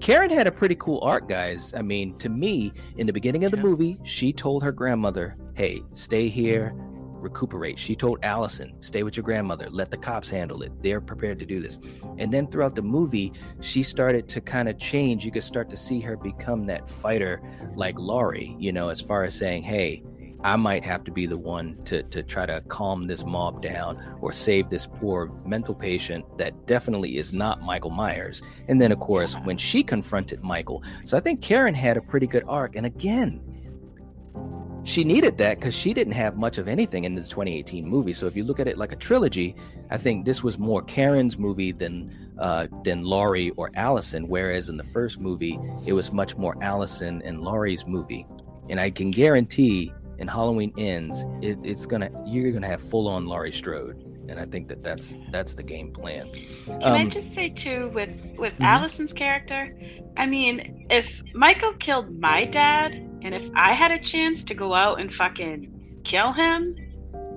[0.00, 1.74] Karen had a pretty cool arc, guys.
[1.76, 3.62] I mean, to me, in the beginning of the Yeah.
[3.64, 6.72] movie, she told her grandmother, "Hey, stay here,
[7.20, 9.68] recuperate." She told Allison, "Stay with your grandmother.
[9.70, 10.72] Let the cops handle it.
[10.82, 11.78] They're prepared to do this."
[12.18, 15.24] And then throughout the movie, she started to kind of change.
[15.24, 17.40] You could start to see her become that fighter
[17.76, 20.02] like Laurie, you know, as far as saying, "Hey,
[20.42, 23.98] I might have to be the one to to try to calm this mob down
[24.22, 29.00] or save this poor mental patient that definitely is not Michael Myers." And then of
[29.00, 30.82] course, when she confronted Michael.
[31.04, 33.42] So I think Karen had a pretty good arc and again,
[34.84, 38.12] she needed that cuz she didn't have much of anything in the 2018 movie.
[38.12, 39.54] So if you look at it like a trilogy,
[39.90, 44.26] I think this was more Karen's movie than uh, than Laurie or Allison.
[44.26, 48.26] Whereas in the first movie, it was much more Allison and Laurie's movie.
[48.70, 53.26] And I can guarantee in Halloween Ends, it, it's gonna you're gonna have full on
[53.26, 56.30] Laurie Strode, and I think that that's that's the game plan.
[56.66, 58.64] Can I Um, just say too with with Mhm.
[58.64, 59.74] Allison's character?
[60.16, 64.74] I mean, if Michael killed my dad, and if I had a chance to go
[64.74, 66.76] out and fucking kill him,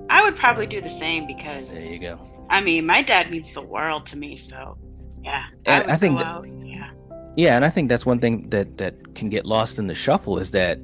[0.10, 2.20] I would probably do the same because There you go.
[2.50, 4.38] I mean, my dad means the world to me.
[4.38, 4.78] So
[5.24, 6.48] yeah, And would I think go that- out.
[6.66, 6.92] Yeah,
[7.36, 10.38] Yeah, and I think that's one thing that that can get lost in the shuffle
[10.38, 10.80] is that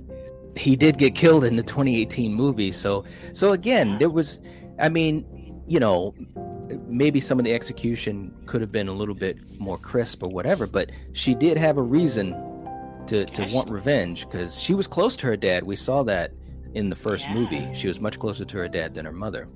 [0.55, 2.71] he did get killed in the 2018 movie.
[2.71, 4.39] So so again, there was
[4.79, 5.25] I mean,
[5.67, 6.13] you know,
[6.87, 10.65] maybe some of the execution could have been a little bit more crisp or whatever,
[10.67, 12.33] but she did have a reason
[13.07, 15.63] to to want revenge cuz she was close to her dad.
[15.63, 16.31] We saw that
[16.73, 17.33] in the first Yeah.
[17.33, 17.67] movie.
[17.73, 19.47] She was much closer to her dad than her mother.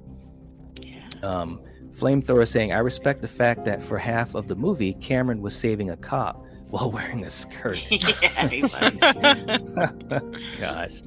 [0.81, 0.99] yeah.
[1.21, 1.59] Um,
[1.91, 5.91] Flamethrower saying, I respect the fact that for half of the movie, Cameron was saving
[5.91, 7.83] a cop while wearing a skirt.
[7.91, 8.47] yeah.
[10.59, 11.03] Gosh.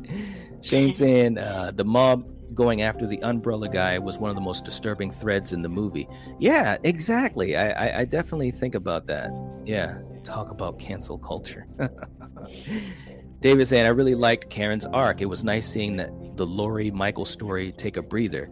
[0.62, 4.64] Shane saying, uh, the mob going after the umbrella guy was one of the most
[4.64, 6.08] disturbing threads in the movie.
[6.38, 7.56] Yeah, exactly.
[7.56, 9.30] I, I, I definitely think about that.
[9.64, 11.66] Yeah, talk about cancel culture.
[13.40, 15.20] David saying, I really liked Karen's arc.
[15.20, 18.50] It was nice seeing that the Laurie Michael story take a breather.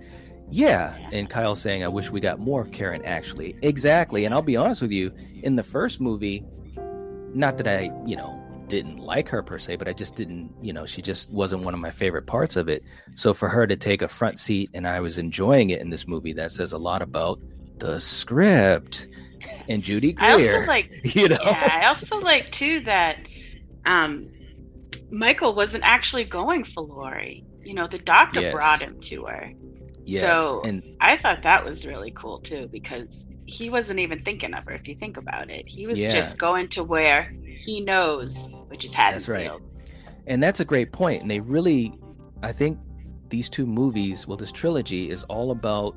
[0.50, 3.56] Yeah, and Kyle saying, I wish we got more of Karen actually.
[3.62, 4.24] Exactly.
[4.24, 5.10] And I'll be honest with you,
[5.42, 6.44] in the first movie,
[7.34, 10.72] not that I, you know, didn't like her per se, but I just didn't, you
[10.72, 12.82] know, she just wasn't one of my favorite parts of it.
[13.14, 16.06] So for her to take a front seat and I was enjoying it in this
[16.06, 17.40] movie, that says a lot about
[17.78, 19.08] the script
[19.68, 20.28] and Judy Greer.
[20.28, 23.16] I also like, you know, yeah, I also like too that
[23.86, 24.28] um,
[25.10, 27.44] Michael wasn't actually going for Laurie.
[27.64, 28.52] You know, the doctor Yes.
[28.52, 29.50] brought him to her.
[30.06, 34.54] yes, So and I thought that was really cool too because he wasn't even thinking
[34.54, 34.72] of her.
[34.72, 36.12] If you think about it, he was Yeah.
[36.12, 37.32] just going to where
[37.64, 38.34] he knows,
[38.68, 39.46] which is That's right.
[39.46, 39.62] Haddonfield.
[40.26, 41.22] and that's a great point.
[41.22, 41.92] And they really,
[42.42, 42.78] I think,
[43.30, 45.96] these two movies, well, this trilogy is all about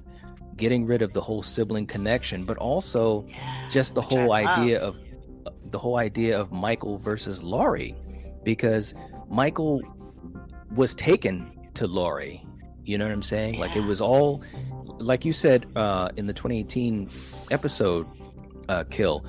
[0.58, 4.46] getting rid of the whole sibling connection, but also Yeah, just the whole love.
[4.46, 4.98] idea of
[5.72, 7.96] the whole idea of Michael versus Laurie,
[8.44, 8.94] because
[9.30, 9.82] Michael
[10.76, 12.44] was taken to Laurie.
[12.86, 13.60] You know what I'm saying?
[13.60, 14.42] Like it was all,
[15.00, 17.10] like you said uh, in the 2018
[17.52, 18.08] episode,
[18.70, 19.26] uh, kill.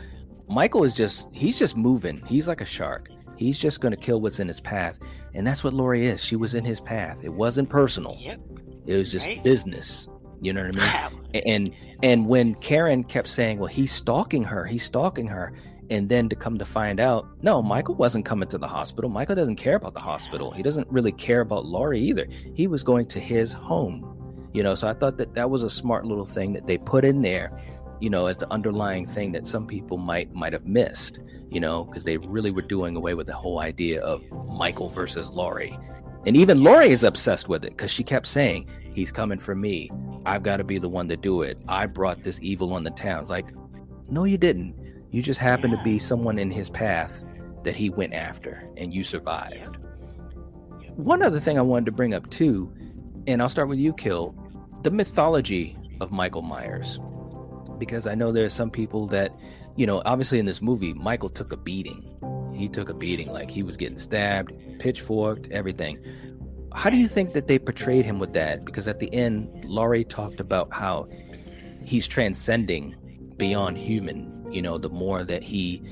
[0.49, 2.23] Michael is just he's just moving.
[2.27, 3.09] He's like a shark.
[3.37, 4.99] He's just going to kill what's in his path,
[5.35, 6.23] and that's what Laurie is.
[6.25, 7.23] She was in his path.
[7.23, 8.17] It wasn't personal.
[8.21, 8.41] Yep.
[8.87, 9.43] It was just Right.
[9.45, 10.09] business.
[10.41, 11.43] You know what I mean?
[11.47, 15.53] And and when Karen kept saying, "Well, he's stalking her, he's stalking her,"
[15.91, 19.11] and then to come to find out, no, Michael wasn't coming to the hospital.
[19.11, 20.51] Michael doesn't care about the hospital.
[20.51, 22.27] He doesn't really care about Laurie either.
[22.55, 24.75] He was going to his home, you know.
[24.75, 27.51] So I thought that that was a smart little thing that they put in there,
[28.01, 31.21] you know, as the underlying thing that some people might might have missed,
[31.51, 35.31] you know, because they really were doing away with the whole idea of Michael versus
[35.31, 35.77] Laurie.
[36.27, 39.93] And even Laurie is obsessed with it because she kept saying, He's coming for me.
[40.27, 41.57] I've got to be the one to do it.
[41.69, 43.23] I brought this evil on the town.
[43.23, 43.55] It's like,
[44.11, 44.75] no, you didn't.
[45.13, 47.25] You just happened to be someone in his path
[47.63, 49.77] that he went after and you survived.
[50.97, 52.73] One other thing I wanted to bring up too,
[53.29, 54.35] and I'll start with you, Kill,
[54.83, 56.99] the mythology of Michael Myers.
[57.79, 59.31] Because I know there are some people that,
[59.77, 62.05] you know, obviously in this movie, Michael took a beating.
[62.53, 66.05] He took a beating, like he was getting stabbed, pitchforked, everything.
[66.75, 68.65] How do you think that they portrayed him with that?
[68.65, 71.09] Because at the end, Laurie talked about how
[71.85, 72.95] he's transcending
[73.37, 74.53] beyond human.
[74.53, 75.83] You know, the more that he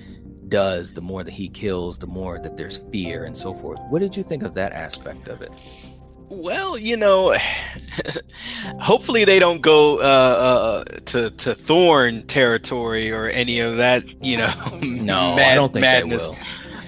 [0.48, 3.80] does, the more that he kills, the more that there's fear and so forth.
[3.90, 5.50] What did you think of that aspect of it?
[6.28, 7.36] Well, you know,
[8.80, 14.04] hopefully they don't go uh, uh, to to Thorn territory or any of that.
[14.24, 16.22] You know, No, I don't think madness.
[16.24, 16.36] they will.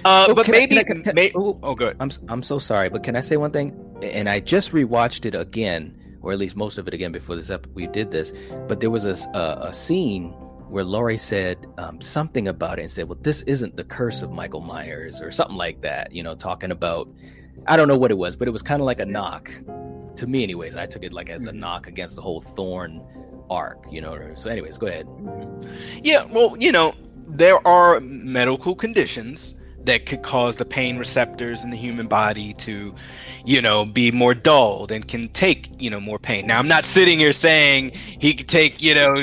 [0.05, 1.95] Uh, Oh, but I- maybe, can I- can- can- may- oh, good.
[1.99, 3.73] I'm I'm so sorry, but can I say one thing?
[4.01, 7.49] And I just rewatched it again, or at least most of it again before this
[7.49, 8.33] ep- we did this.
[8.67, 9.15] But there was a
[9.61, 10.31] a scene
[10.69, 14.31] where Laurie said um, something about it and said, "Well, this isn't the curse of
[14.31, 16.11] Michael Myers," or something like that.
[16.13, 17.09] You know, talking about
[17.67, 19.51] I don't know what it was, but it was kind of like a knock
[20.15, 20.75] to me, anyways.
[20.75, 23.01] I took it like as a knock against the whole Thorn
[23.49, 23.83] arc.
[23.91, 24.17] You know.
[24.35, 25.07] So, anyways, go ahead.
[26.03, 26.93] Yeah, well, you know,
[27.27, 32.93] there are medical conditions that could cause the pain receptors in the human body to,
[33.45, 36.45] you know, be more dulled and can take, you know, more pain.
[36.45, 39.15] Now, I'm not sitting here saying he could take, you know,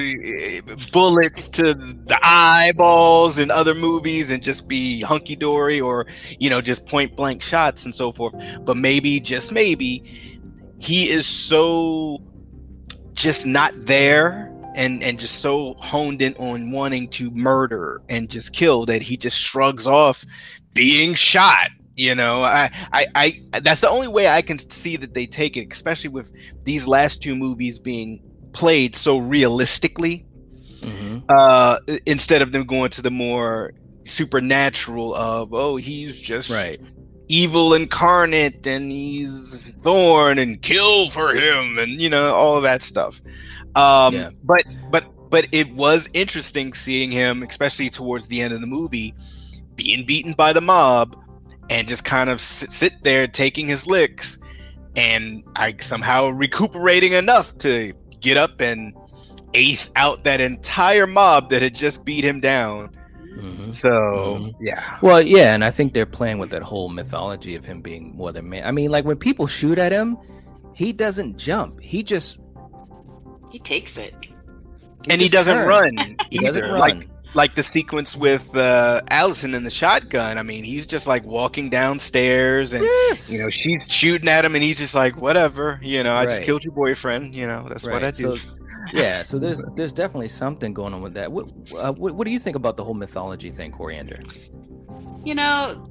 [0.93, 6.07] bullets to the eyeballs in other movies and just be hunky dory or,
[6.39, 8.35] you know, just point blank shots and so forth.
[8.61, 10.41] But maybe, just maybe,
[10.79, 12.23] he is so
[13.15, 18.53] just not there and and just so honed in on wanting to murder and just
[18.53, 20.25] kill that he just shrugs off
[20.75, 22.43] being shot you know?
[22.43, 26.11] I, I i that's the only way i can see that they take it especially
[26.11, 26.31] with
[26.65, 28.21] these last two movies being
[28.53, 30.27] played so realistically.
[30.83, 33.73] Hmm uh instead of them going to the more
[34.07, 36.79] supernatural of oh he's just Right.
[37.29, 43.21] evil incarnate and he's thorn and kill for him and you know all that stuff
[43.77, 44.31] um Yeah.
[44.43, 49.15] but but but it was interesting seeing him especially towards the end of the movie
[49.77, 51.17] being beaten by the mob
[51.69, 54.39] and just kind of sit, sit there taking his licks
[54.97, 58.95] and i somehow recuperating enough to get up and
[59.55, 62.89] ace out that entire mob that had just beat him down
[63.35, 64.55] hmm so Mhm.
[64.61, 68.17] yeah Well, yeah, and I think they're playing with that whole mythology of him being
[68.17, 68.65] more than man.
[68.65, 70.17] I mean, like when people shoot at him,
[70.73, 71.81] he doesn't jump.
[71.81, 72.39] He just
[73.57, 74.13] He takes it.
[75.09, 75.97] and he doesn't turned.
[75.97, 76.79] run He doesn't run.
[76.79, 80.37] Like like the sequence with uh, Allison and the shotgun.
[80.37, 83.31] I mean, he's just like walking downstairs, and yes.
[83.31, 85.81] you know she's shooting at him, and he's just like, whatever.
[85.83, 87.35] You know, I just killed your boyfriend.
[87.35, 88.37] You know, that's what I do.
[88.37, 88.43] So,
[88.93, 91.33] yeah, so there's there's definitely something going on with that.
[91.33, 94.23] What, uh, what what do you think about the whole mythology thing, Coriander?
[95.25, 95.89] You know,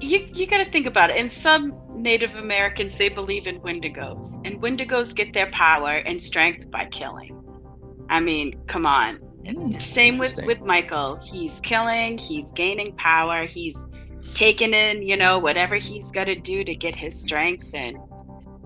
[0.00, 1.16] you you got to think about it.
[1.16, 6.70] In some Native Americans, they believe in Wendigos, and Wendigos get their power and strength
[6.70, 7.34] by killing.
[8.10, 9.16] I mean, come on.
[9.46, 11.16] Hmm, Same with with Michael.
[11.22, 12.18] He's killing.
[12.18, 13.46] He's gaining power.
[13.46, 13.76] He's
[14.34, 17.66] taking in, you know, whatever he's got to do to get his strength.
[17.74, 17.96] And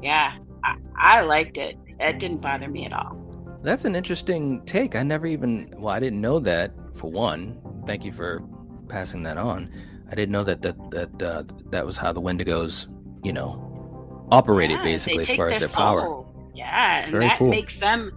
[0.03, 1.77] yeah, I, I liked it.
[2.01, 3.17] It didn't bother me at all.
[3.63, 4.97] That's an interesting take.
[4.97, 7.61] I never even well, I didn't know that for one.
[7.87, 8.43] Thank you for
[8.89, 9.73] passing that on.
[10.13, 12.87] I didn't know that that that uh, that was how the Wendigos,
[13.25, 16.25] you know, operated Yeah, basically as far as their their power.
[16.55, 17.49] Yeah, and Very that cool.
[17.49, 18.13] makes them,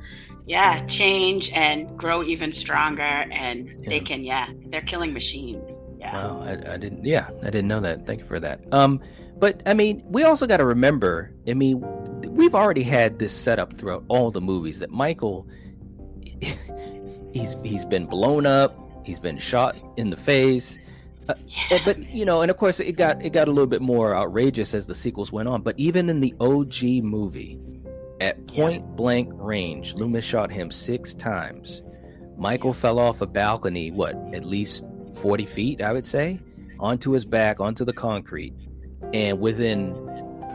[0.46, 3.02] yeah, change and grow even stronger.
[3.02, 5.64] And they can, yeah, they're killing machines.
[5.98, 6.14] Yeah.
[6.14, 7.06] Wow, I, I didn't.
[7.06, 8.06] Yeah, I didn't know that.
[8.06, 8.60] Thank you for that.
[8.74, 9.02] Um,
[9.38, 11.32] but I mean, we also got to remember.
[11.48, 11.82] I mean,
[12.28, 15.48] we've already had this setup throughout all the movies that Michael,
[17.32, 18.78] he's he's been blown up.
[19.06, 20.78] He's been shot in the face.
[21.28, 21.36] Yeah.
[21.71, 24.15] Uh, but you know, and of course, it got it got a little bit more
[24.15, 25.61] outrageous as the sequels went on.
[25.61, 27.59] But even in the OG movie,
[28.21, 31.82] at point blank range, Loomis shot him six times.
[32.38, 34.84] Michael fell off a balcony, what, at least
[35.15, 36.39] 40 feet, I would say,
[36.80, 38.53] onto his back, onto the concrete.
[39.13, 39.93] And within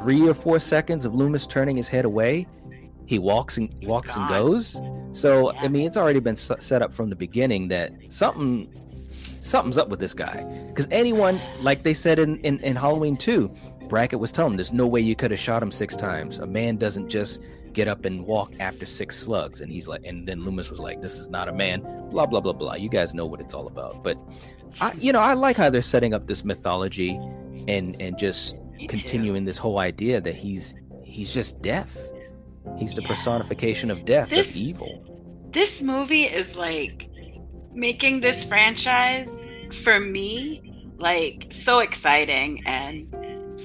[0.03, 2.47] three or four seconds of Loomis turning his head away,
[3.07, 4.81] he walks and walks and goes.
[5.13, 5.61] So, Yeah.
[5.63, 8.69] I mean, it's already been set up from the beginning that something
[9.43, 10.45] something's up with this guy.
[10.69, 13.49] Because anyone, like they said in, in, in Halloween 2,
[13.89, 16.39] Brackett was telling him there's no way you could have shot him six times.
[16.39, 17.41] A man doesn't just
[17.73, 19.61] get up and walk after six slugs.
[19.61, 21.81] And he's like, and then Loomis was like, this is not a man,
[22.11, 22.75] blah, blah, blah, blah.
[22.75, 24.03] You guys know what it's all about.
[24.05, 24.17] But,
[24.81, 27.11] I, you know, I like how they're setting up this mythology
[27.69, 28.57] and, and just
[28.89, 30.75] continuing this whole idea that he's
[31.05, 31.99] he's just death.
[32.79, 33.09] He's the Yeah.
[33.09, 35.05] personification of death, This- of evil.
[35.53, 37.09] This movie is like
[37.75, 39.29] making this franchise
[39.83, 40.63] for me
[40.99, 43.07] like so exciting and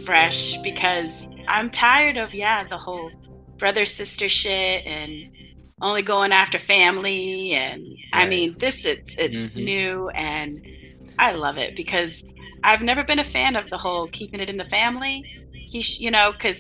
[0.06, 3.12] fresh because I'm tired of yeah the whole
[3.58, 5.12] brother sister shit and
[5.82, 7.84] only going after family and
[8.14, 9.66] I mean this it's it's Mhm.
[9.66, 10.60] new and
[11.18, 12.24] I love it because
[12.64, 15.24] I've never been a fan of the whole keeping it in the family.
[15.68, 16.58] He sh- you know cuz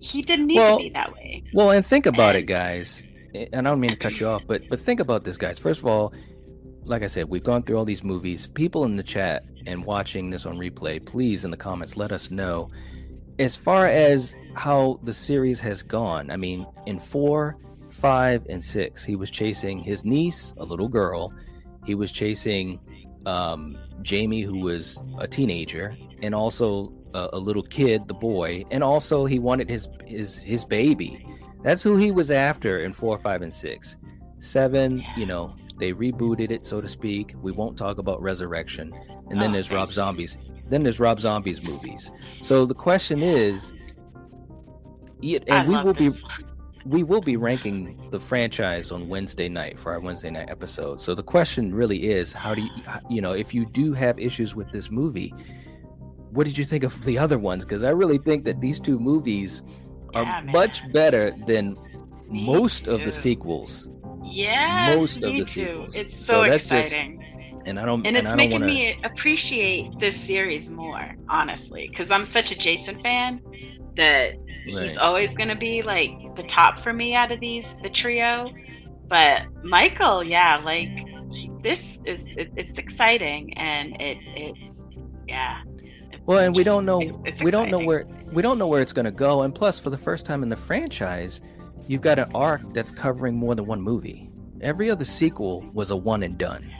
[0.00, 1.42] he didn't need Well, to be that way.
[1.52, 3.02] Well, and think about it, guys.
[3.34, 5.58] And I don't mean to cut you off, but but think about this, guys.
[5.58, 6.12] First of all,
[6.86, 8.46] like I said, we've gone through all these movies.
[8.46, 12.30] People in the chat and watching this on replay, please in the comments let us
[12.30, 12.70] know
[13.38, 16.30] as far as how the series has gone.
[16.30, 17.58] I mean, in four,
[17.90, 21.34] five, and six, he was chasing his niece, a little girl.
[21.84, 22.80] He was chasing
[23.26, 28.82] um, Jamie, who was a teenager, and also a, a little kid, the boy, and
[28.82, 31.26] also he wanted his his his baby.
[31.62, 33.96] That's who he was after in four, five, and six.
[34.38, 37.34] Seven, you know, they rebooted it, so to speak.
[37.40, 38.92] We won't talk about Resurrection.
[39.30, 39.92] And then Oh, there's Rob.
[39.92, 40.36] Zombie's.
[40.68, 42.10] Then there's Rob Zombie's movies.
[42.42, 43.72] So the question is,
[45.22, 46.10] I and we will be
[46.84, 51.00] we will be ranking the franchise on Wednesday night for our Wednesday night episode.
[51.00, 52.70] So the question really is, how do you,
[53.10, 55.34] you know, if you do have issues with this movie,
[56.30, 57.64] what did you think of the other ones?
[57.64, 59.62] Because I really think that these two movies
[60.14, 61.76] are Yeah, much better than
[62.30, 63.88] Me most of the sequels.
[64.30, 65.86] Yes, most of me the too.
[65.94, 67.22] It's So so, that's just- exciting.
[67.66, 68.78] And I don't, and and, it's I don't making want to.
[68.78, 73.40] me appreciate this series more, honestly, because I'm such a Jason fan
[73.96, 74.34] that
[74.66, 78.52] he's always going to be like the top for me out of these, the trio.
[79.08, 80.88] But Michael, yeah, like
[81.32, 84.74] he, this is it, it's exciting and it it's
[85.26, 85.62] yeah.
[86.12, 87.00] It's Well, and we don't know.
[87.02, 89.42] it's- it's we don't know where we don't know where it's going to go.
[89.42, 91.40] And plus, for the first time in the franchise,
[91.86, 94.30] you've got an arc that's covering more than one movie.
[94.60, 96.72] Every other sequel was a one and done.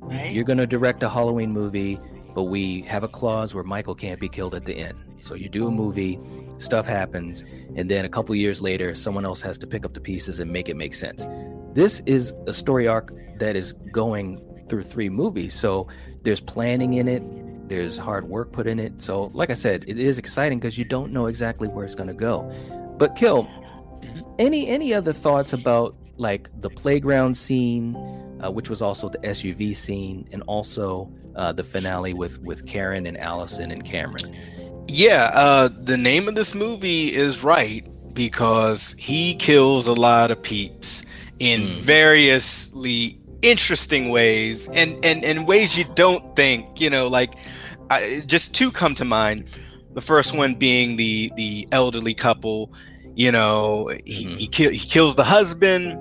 [0.00, 0.32] Right?
[0.32, 2.00] You're going to direct a Halloween movie,
[2.34, 4.98] but we have a clause where Michael can't be killed at the end.
[5.20, 6.20] So you do a movie,
[6.58, 7.42] stuff happens,
[7.74, 10.50] and then a couple years later, someone else has to pick up the pieces and
[10.50, 11.26] make it make sense.
[11.72, 15.54] This is a story arc that is going through three movies.
[15.54, 15.88] So
[16.22, 17.22] there's planning in it,
[17.68, 19.02] there's hard work put in it.
[19.02, 22.08] So, like I said, it is exciting because you don't know exactly where it's going
[22.08, 22.50] to go.
[22.98, 23.48] But, Kill,
[24.38, 27.94] any any other thoughts about like the playground scene,
[28.42, 33.06] uh, which was also the SUV scene, and also uh, the finale with with Karen
[33.06, 34.34] and Allison and Cameron?
[34.88, 37.84] Yeah, uh, the name of this movie is right
[38.14, 41.02] because he kills a lot of peeps,
[41.38, 41.80] in Mm.
[41.82, 47.34] variously interesting ways and and and ways you don't think you know like
[47.90, 49.44] I, just two come to mind
[49.94, 52.72] the first one being the the elderly couple
[53.16, 54.36] you know he Mhm.
[54.36, 55.98] he, kill, he kills the husband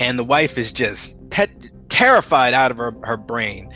[0.00, 1.50] and the wife is just pet
[1.90, 3.70] terrified out of her, her brain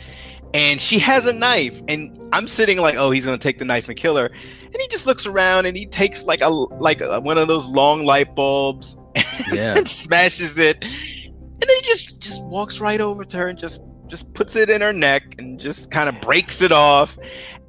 [0.53, 3.87] and she has a knife and i'm sitting like oh he's gonna take the knife
[3.89, 7.19] and kill her and he just looks around and he takes like a like a,
[7.19, 8.95] one of those long light bulbs
[9.51, 9.77] Yeah.
[9.77, 13.81] and smashes it and then he just just walks right over to her and just
[14.07, 17.17] just puts it in her neck and just kind of breaks it off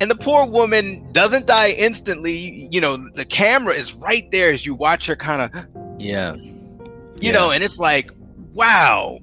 [0.00, 2.68] and the poor woman doesn't die instantly.
[2.70, 5.66] You know the camera is right there as you watch her kind of
[6.00, 6.34] Yeah.
[7.20, 8.10] you know and it's like
[8.54, 9.18] wow.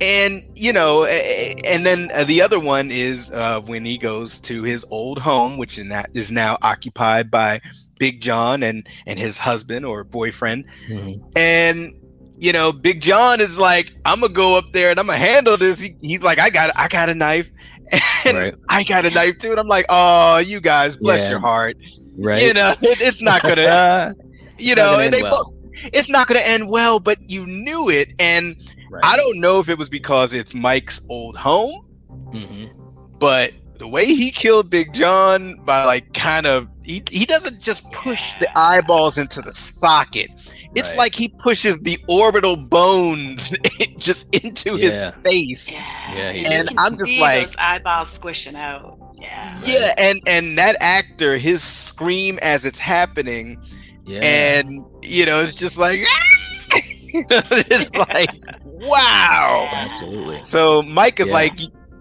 [0.00, 4.62] And you know and then uh, the other one is uh, when he goes to
[4.62, 7.60] his old home which is now, is now occupied by
[7.98, 10.64] big john and and his husband or boyfriend.
[10.88, 11.20] Mhm.
[11.36, 11.94] and
[12.38, 15.58] you know big john is like i'm gonna go up there and i'm gonna handle
[15.58, 15.78] this.
[15.78, 17.50] He, he's like i got i got a knife
[18.24, 18.54] and Right.
[18.68, 21.30] i got a knife too and i'm like oh you guys bless Yeah.
[21.30, 21.76] your heart
[22.18, 22.42] Right.
[22.42, 24.14] you know it, it's not gonna
[24.58, 25.44] you know gonna and they well.
[25.44, 25.54] both
[25.92, 28.56] it's not gonna end well but you knew it and
[28.90, 29.04] right.
[29.04, 31.86] I don't know if it was because it's Mike's old home,
[32.32, 32.70] Mhm.
[33.18, 37.90] but the way he killed Big John by like kind of he, he doesn't just
[37.92, 40.30] push the eyeballs into the socket.
[40.74, 40.98] It's Right.
[40.98, 43.52] like he pushes the orbital bones
[43.98, 44.90] just into Yeah.
[44.90, 45.72] his face.
[45.72, 46.14] Yeah.
[46.14, 46.50] Yeah, he you did.
[46.52, 48.98] can And I'm just like- those eyeballs squishing out.
[49.18, 49.60] Yeah.
[49.64, 53.58] Yeah, and and that actor, his scream as it's happening,
[54.06, 54.20] Yeah.
[54.20, 56.00] and you know, it's just like
[56.72, 58.30] it's like
[58.64, 59.68] wow.
[59.72, 60.40] Absolutely.
[60.44, 61.32] So Mike is Yeah.
[61.34, 61.58] like,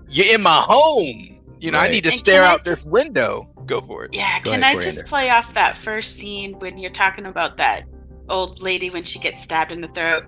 [0.07, 1.41] "You're in my home.
[1.59, 3.47] You know, I need to And stare can I- out this window.
[3.65, 6.78] Go for it." Yeah, Go can ahead, I just play off that first scene when
[6.78, 7.84] you're talking about that
[8.30, 10.23] old lady when she gets stabbed in the throat?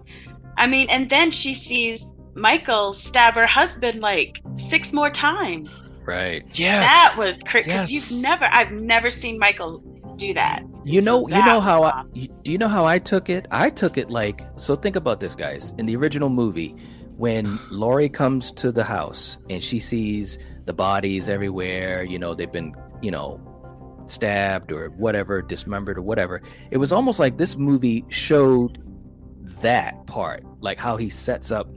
[0.58, 5.70] I mean, and then she sees Michael stab her husband like six more times.
[6.06, 6.44] Right.
[6.58, 6.82] Yes.
[6.82, 7.70] That was crazy.
[7.70, 7.92] Yes.
[7.92, 9.80] You've never, I've never seen Michael
[10.18, 10.64] do that.
[10.84, 13.48] You know, So you know how I, do you know how I took it?
[13.52, 14.76] I took it like so.
[14.76, 15.74] Think about this, guys.
[15.78, 16.76] In the original movie,
[17.18, 22.52] when Laurie comes to the house and she sees the bodies everywhere, you know, they've
[22.52, 23.40] been, you know,
[24.12, 26.42] stabbed or whatever, dismembered or whatever.
[26.70, 28.84] It was almost like this movie showed
[29.62, 31.68] that part, like how he sets up,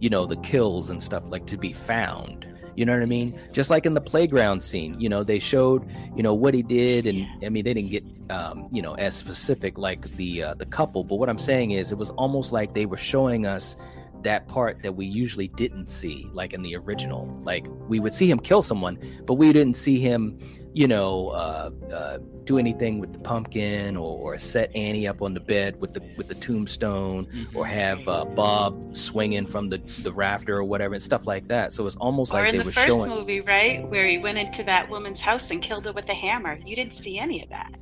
[0.00, 2.46] you know, the kills and stuff, like to be found.
[2.76, 3.38] You know what I mean?
[3.52, 7.06] Just like in the playground scene, you know, they showed, you know, what he did,
[7.06, 10.66] and I mean, they didn't get, um, you know, as specific like the uh, the
[10.66, 11.04] couple.
[11.04, 13.76] But what I'm saying is, it was almost like they were showing us
[14.22, 17.26] that part that we usually didn't see, like in the original.
[17.44, 20.36] Like we would see him kill someone, but we didn't see him,
[20.74, 25.32] you know, uh, uh, do anything with the pumpkin or, or set Annie up on
[25.32, 30.12] the bed with the with the tombstone or have uh, Bob swinging from the, the
[30.12, 31.72] rafter or whatever and stuff like that.
[31.72, 32.90] So it's almost like they were showing.
[32.90, 35.84] or in the first movie, right, where he went into that woman's house and killed
[35.86, 36.58] her with a hammer.
[36.66, 37.72] You didn't see any of that.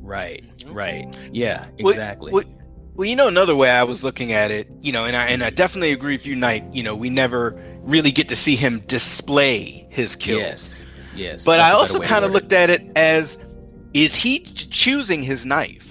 [0.00, 2.32] Right, right, yeah, Well- exactly.
[2.32, 2.44] Well,
[2.96, 5.42] well, you know, another way I was looking at it, you know, and I and
[5.42, 6.64] I definitely agree with you, Knight.
[6.72, 10.40] You know, we never really get to see him display his kills.
[10.40, 10.83] yes,
[11.14, 11.44] yes.
[11.44, 13.38] But I also kind of looked at it as,
[13.92, 15.88] is he choosing his knife?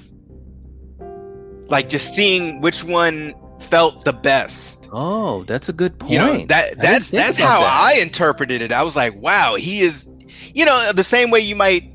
[1.67, 4.89] Like just seeing which one felt the best.
[4.91, 6.13] Oh, that's a good point.
[6.13, 7.81] You know, that that's that's how that.
[7.95, 8.71] I interpreted it.
[8.71, 10.07] I was like, wow, he is,
[10.53, 11.89] you know, the same way you might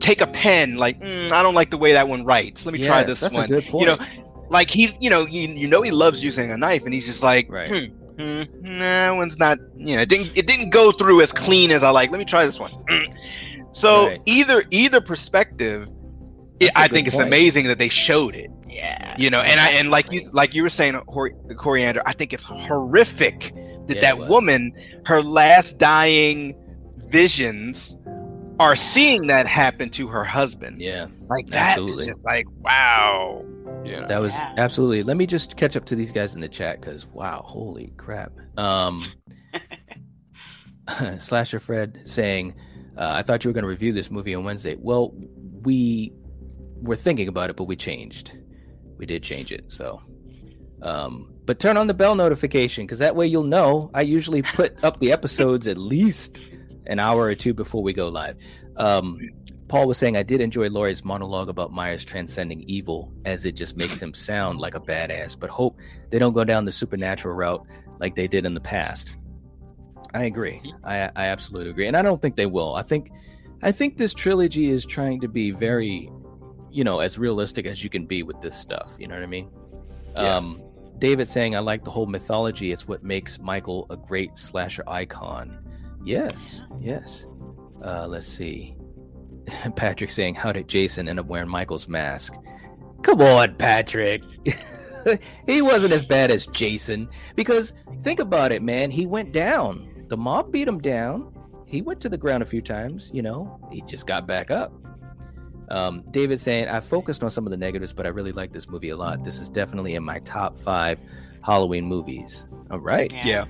[0.00, 2.64] take a pen, like, mm, I don't like the way that one writes.
[2.66, 3.44] Let me try this that's one.
[3.44, 3.80] a good point.
[3.80, 4.06] You know,
[4.48, 7.22] like he's, you know, you, you know, he loves using a knife, and he's just
[7.22, 7.68] like, Right.
[7.68, 11.32] hmm, hmm, nah, that one's not, you know, it didn't it didn't go through as
[11.32, 12.10] clean as I like.
[12.10, 12.72] Let me try this one.
[12.90, 13.14] Mm.
[13.72, 14.20] So Right.
[14.26, 15.88] either either perspective,
[16.60, 19.14] it, I think it's amazing that they showed it Yeah.
[19.18, 21.00] you know and i and like you like you were saying
[21.56, 23.52] coriander i think it's horrific
[23.88, 24.72] that Yeah, that woman
[25.06, 26.54] her last dying
[27.10, 27.96] visions
[28.60, 32.06] are seeing that happen to her husband yeah, like that absolutely.
[32.06, 33.44] just like wow
[33.84, 34.54] yeah that was Yeah.
[34.58, 35.02] absolutely.
[35.02, 38.32] Let me just catch up to these guys in the chat because wow, holy crap.
[38.56, 39.04] Um,
[41.18, 42.54] Slasher Fred saying,
[42.96, 45.12] uh, "I thought you were going to review this movie on Wednesday." Well,
[45.62, 46.12] we
[46.80, 48.32] were thinking about it, but we changed.
[48.98, 50.02] We did change it, so.
[50.82, 53.90] Um, but turn on the bell notification because that way you'll know.
[53.94, 56.40] I usually put up the episodes at least
[56.86, 58.36] an hour or two before we go live.
[58.76, 59.20] Um,
[59.68, 63.76] Paul was saying I did enjoy Laurie's monologue about Myers transcending evil, as it just
[63.76, 65.38] makes him sound like a badass.
[65.38, 65.78] But hope
[66.10, 67.66] they don't go down the supernatural route
[67.98, 69.14] like they did in the past.
[70.12, 70.60] I agree.
[70.84, 72.74] I, I absolutely agree, and I don't think they will.
[72.74, 73.10] I think,
[73.62, 76.10] I think this trilogy is trying to be very,
[76.70, 78.94] you know, as realistic as you can be with this stuff.
[78.98, 79.50] You know what I mean?
[80.16, 80.36] Yeah.
[80.36, 80.62] Um,
[80.98, 82.70] David saying, I like the whole mythology.
[82.70, 85.58] It's what makes Michael a great slasher icon.
[86.04, 87.26] Yes, yes.
[87.84, 88.76] Uh, let's see.
[89.76, 92.34] Patrick saying, How did Jason end up wearing Michael's mask?
[93.02, 94.22] Come on, Patrick.
[95.46, 97.08] he wasn't as bad as Jason.
[97.36, 98.90] Because think about it, man.
[98.90, 100.06] He went down.
[100.08, 101.32] The mob beat him down.
[101.66, 104.72] He went to the ground a few times, you know, he just got back up.
[105.70, 108.68] Um, David saying, I focused on some of the negatives, but I really like this
[108.68, 109.24] movie a lot.
[109.24, 110.98] This is definitely in my top five
[111.42, 112.44] Halloween movies.
[112.70, 113.12] All right.
[113.24, 113.46] Yeah.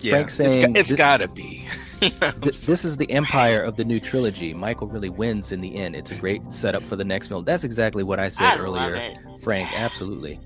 [0.00, 0.10] Yeah.
[0.12, 1.66] Frank It's saying got- it's thi- gotta be.
[2.42, 4.52] Th- this is the empire of the new trilogy.
[4.52, 5.96] Michael really wins in the end.
[5.96, 7.44] It's a great setup for the next film.
[7.44, 9.16] That's exactly what I said I earlier.
[9.40, 10.40] Frank, absolutely.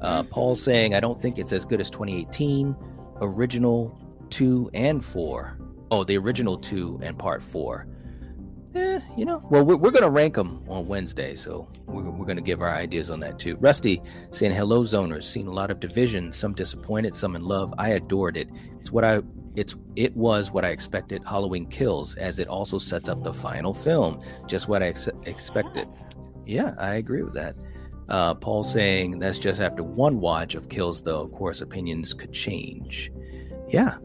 [0.00, 2.76] Uh, Paul saying, I don't think it's as good as 2018,
[3.20, 3.98] original
[4.30, 5.58] two and four.
[5.90, 7.86] Oh, the original two and part four.
[8.74, 12.26] Eh, you know, well, we're, we're going to rank them on Wednesday, so we're, we're
[12.26, 13.56] going to give our ideas on that too.
[13.56, 15.24] Rusty saying, Hello, zoners.
[15.24, 17.72] Seen a lot of division, some disappointed, some in love.
[17.78, 18.48] I adored it.
[18.80, 19.20] It's what I.
[19.56, 21.22] It's it was what I expected.
[21.26, 25.88] Halloween Kills, as it also sets up the final film, just what I ex- expected.
[26.46, 27.56] Yeah, I agree with that.
[28.08, 31.20] Uh, Paul saying that's just after one watch of Kills, though.
[31.20, 33.10] Of course, opinions could change.
[33.68, 33.96] Yeah.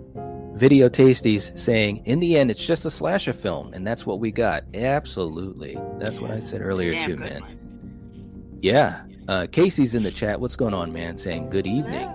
[0.56, 4.32] Video Tasties saying, in the end, it's just a slasher film, and that's what we
[4.32, 4.64] got.
[4.74, 5.78] Absolutely.
[6.00, 7.42] That's what I said earlier, Damn too, man.
[7.42, 8.60] one.
[8.62, 9.04] Yeah.
[9.28, 10.40] Uh, Casey's in the chat.
[10.40, 11.18] What's going on, man?
[11.18, 12.08] Saying, good evening.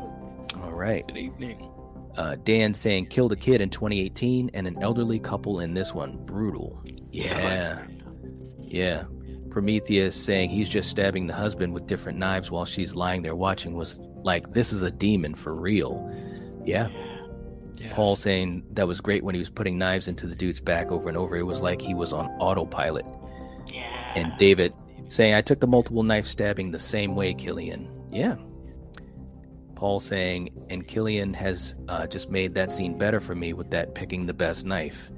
[0.62, 1.06] All right.
[1.08, 1.68] Good evening.
[2.16, 6.16] Uh, Dan saying, killed a kid in 2018 and an elderly couple in this one.
[6.24, 6.80] Brutal.
[7.10, 7.86] Yeah.
[8.60, 9.04] Yeah.
[9.50, 13.74] Prometheus saying he's just stabbing the husband with different knives while she's lying there watching
[13.74, 16.08] was like, this is a demon for real.
[16.64, 16.88] Yeah.
[17.80, 17.92] Yes.
[17.94, 21.08] Paul saying that was great when he was putting knives into the dude's back over
[21.08, 21.36] and over.
[21.36, 23.06] It was like he was on autopilot.
[23.72, 24.12] Yeah.
[24.14, 24.72] And David
[25.08, 27.88] saying, I took the multiple knife stabbing the same way, Killian.
[28.10, 28.36] Yeah.
[29.74, 33.94] Paul saying, and Killian has uh, just made that scene better for me with that
[33.94, 35.10] picking the best knife.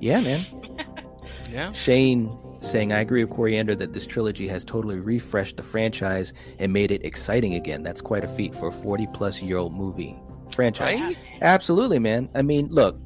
[0.00, 0.46] Yeah, man.
[1.50, 1.72] Yeah.
[1.72, 6.72] Shane saying, I agree with Coriander that this trilogy has totally refreshed the franchise and
[6.72, 7.82] made it exciting again.
[7.82, 10.18] That's quite a feat for a 40 plus year old movie
[10.52, 10.98] franchise.
[10.98, 11.16] Right?
[11.42, 12.28] Absolutely, man.
[12.34, 12.98] I mean, look,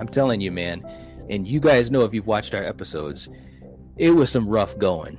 [0.00, 0.84] I'm telling you, man,
[1.30, 3.28] and you guys know if you've watched our episodes,
[3.96, 5.18] it was some rough going,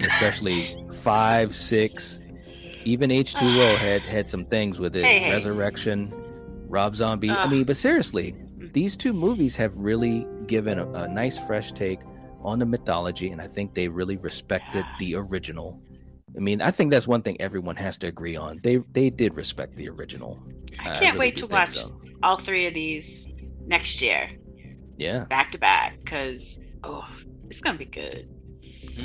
[0.00, 2.20] especially five, six,
[2.84, 5.04] even H2O had had some things with it.
[5.04, 5.30] Hey.
[5.30, 6.12] Resurrection,
[6.68, 7.30] Rob Zombie.
[7.30, 8.72] I mean, but seriously, mm-hmm.
[8.72, 12.00] these two movies have really given a, a nice, fresh take
[12.42, 15.80] on the mythology, and I think they really respected the original.
[16.36, 18.60] I mean, I think that's one thing everyone has to agree on.
[18.62, 20.38] They they did respect the original.
[20.78, 22.00] I can't really wait to watch so.
[22.22, 23.26] all three of these
[23.66, 24.30] next year,
[24.96, 25.24] Yeah.
[25.24, 27.06] back to back, because oh,
[27.48, 28.28] it's gonna be good.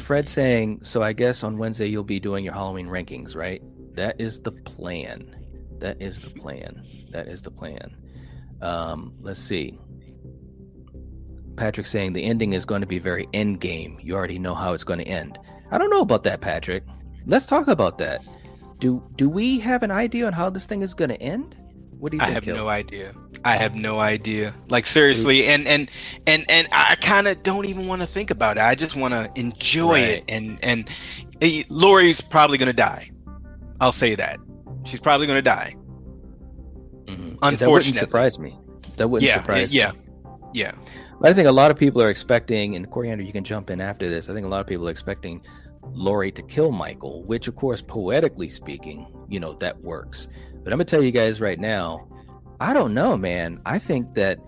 [0.01, 3.61] Fred saying, so I guess on Wednesday you'll be doing your Halloween rankings, right?
[3.95, 5.45] That is the plan.
[5.80, 6.86] That is the plan.
[7.11, 7.95] That is the plan.
[8.61, 9.80] Um, let's see.
[11.55, 13.97] Patrick saying the ending is going to be very end game.
[14.01, 15.39] You already know how it's going to end.
[15.71, 16.84] I don't know about that, Patrick.
[17.26, 18.23] Let's talk about that.
[18.80, 21.55] Do do we have an idea on how this thing is going to end?
[21.97, 23.13] What do you Think, I have no idea.
[23.45, 24.53] I have no idea.
[24.69, 25.89] Like seriously, and and
[26.28, 28.61] and and I kind of don't even want to think about it.
[28.61, 30.03] I just want to enjoy Right.
[30.09, 30.23] it.
[30.28, 30.89] And and
[31.41, 33.11] eh, Laurie's probably gonna die.
[33.80, 34.39] I'll say that.
[34.84, 35.76] She's probably gonna die.
[37.05, 37.39] Mhm.
[37.59, 38.57] That wouldn't surprise me.
[38.97, 39.99] That wouldn't yeah, surprise yeah, me.
[40.53, 40.71] yeah.
[41.19, 43.80] But I think a lot of people are expecting, and Coriander, you can jump in
[43.80, 44.30] after this.
[44.30, 45.41] I think a lot of people are expecting
[45.94, 50.28] Laurie to kill Michael, which, of course, poetically speaking, you know, that works.
[50.64, 52.08] But I'm gonna tell you guys right now,
[52.60, 53.62] I don't know, man.
[53.66, 54.40] I think that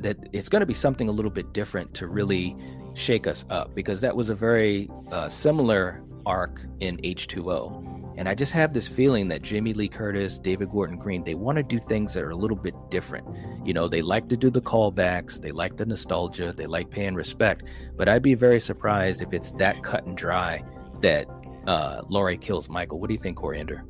[0.00, 2.56] that it's going to be something a little bit different to really
[2.94, 8.14] shake us up because that was a very uh, similar arc in H2O.
[8.18, 11.56] And I just have this feeling that Jamie Lee Curtis, David Gordon Green, they want
[11.56, 13.26] to do things that are a little bit different.
[13.66, 17.14] You know, they like to do the callbacks, they like the nostalgia, they like paying
[17.14, 17.64] respect.
[17.94, 20.64] But I'd be very surprised if it's that cut and dry
[21.06, 21.26] that
[21.68, 22.98] uh, Laurie kills Michael.
[22.98, 23.84] What do you think, Coriander?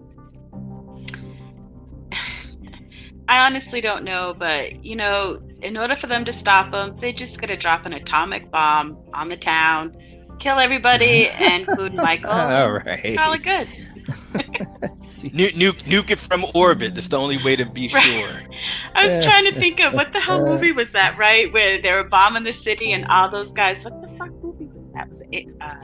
[3.29, 7.13] I honestly don't know, but you know, in order for them to stop him, they
[7.13, 9.97] just gotta drop an atomic bomb on the town,
[10.39, 12.31] kill everybody, and include Michael.
[12.31, 13.17] All right.
[13.19, 13.69] Call it good.
[15.33, 16.95] Nu- nuke nuke it from orbit.
[16.95, 18.05] That's the only way to be Right.
[18.05, 18.41] sure.
[18.95, 21.53] I was trying to think of what the hell movie was that, right?
[21.53, 23.83] Where they were bombing the city and all those guys.
[23.83, 25.09] What the fuck movie was that?
[25.11, 25.75] Was it uh,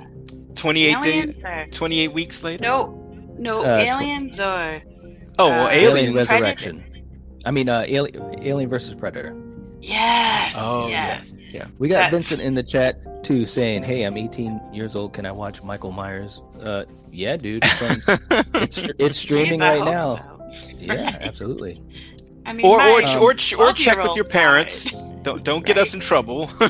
[0.63, 1.35] Twenty eight days.
[1.45, 2.63] aliens Twenty eight weeks later.
[2.63, 2.99] no,
[3.39, 4.81] no Uh, tw- aliens or
[5.39, 6.31] Oh well, uh, Alien aliens.
[6.31, 6.85] Resurrection.
[7.45, 9.35] I mean, uh, Alien, Alien versus Predator.
[9.81, 11.25] yes, Oh, yes.
[11.51, 15.13] Yeah, we got That- Vincent in the chat too saying, "Hey, I'm 18 years old.
[15.13, 17.63] Can I watch Michael Myers?" Uh, yeah, dude.
[17.65, 18.03] It's, on,
[18.55, 20.17] it's it's streaming I right now.
[20.17, 20.73] so.
[20.79, 21.83] Yeah, absolutely.
[22.47, 24.85] I mean, Or my or Um, or, or check with your parents.
[24.93, 25.12] died.
[25.23, 26.51] Don't don't get us in trouble.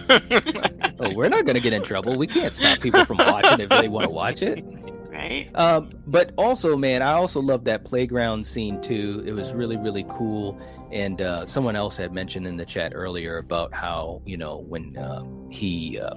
[1.05, 2.17] Oh, we're not going to get in trouble.
[2.17, 4.65] We can't stop people from watching if they want to watch it.
[5.11, 5.51] right?
[5.57, 9.25] Um, but also, man, I also love that playground scene too.
[9.27, 10.61] It was really, really cool.
[10.93, 14.97] And uh, someone else had mentioned in the chat earlier about how you know when
[14.97, 16.15] uh, he uh,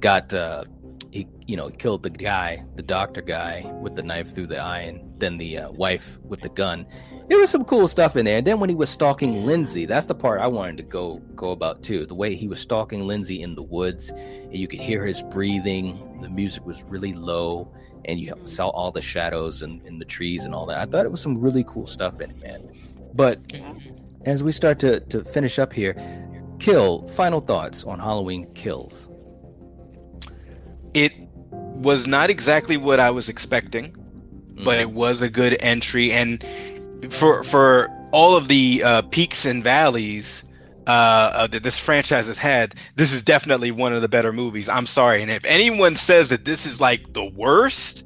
[0.00, 0.64] got uh,
[1.12, 4.80] he you know killed the guy, the doctor guy with the knife through the eye,
[4.80, 6.84] and then the uh, wife with the gun.
[7.30, 8.38] There was some cool stuff in there.
[8.38, 11.52] And then when he was stalking Lindsay, that's the part I wanted to go go
[11.52, 12.04] about too.
[12.04, 16.18] The way he was stalking Lindsay in the woods, and you could hear his breathing.
[16.20, 17.72] The music was really low
[18.06, 20.78] and you saw all the shadows and in the trees and all that.
[20.78, 22.68] I thought it was some really cool stuff in it, man.
[23.14, 23.38] But
[24.24, 25.94] as we start to, to finish up here,
[26.58, 29.08] Kill, final thoughts on Halloween Kills.
[30.94, 31.12] it
[31.52, 33.94] was not exactly what I was expecting,
[34.64, 34.80] but Mm-hmm.
[34.80, 36.12] it was a good entry.
[36.12, 36.44] And
[37.08, 40.42] for for all of the uh, peaks and valleys
[40.86, 44.68] uh, uh, that this franchise has had, this is definitely one of the better movies.
[44.68, 48.04] I'm sorry, and if anyone says that this is like the worst,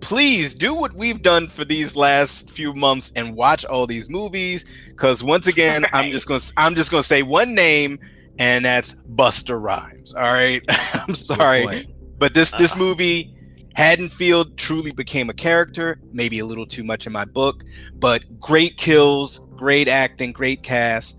[0.00, 4.64] please do what we've done for these last few months and watch all these movies.
[4.88, 7.98] Because once again, I'm just gonna I'm just gonna say one name,
[8.38, 10.14] and that's Busta Rhymes.
[10.14, 11.74] All right, I'm sorry.
[12.18, 12.78] But this this Uh.
[12.78, 13.32] movie,
[13.78, 16.00] Haddonfield truly became a character.
[16.10, 17.62] Maybe a little too much in my book,
[17.94, 21.16] but great kills, great acting, great cast,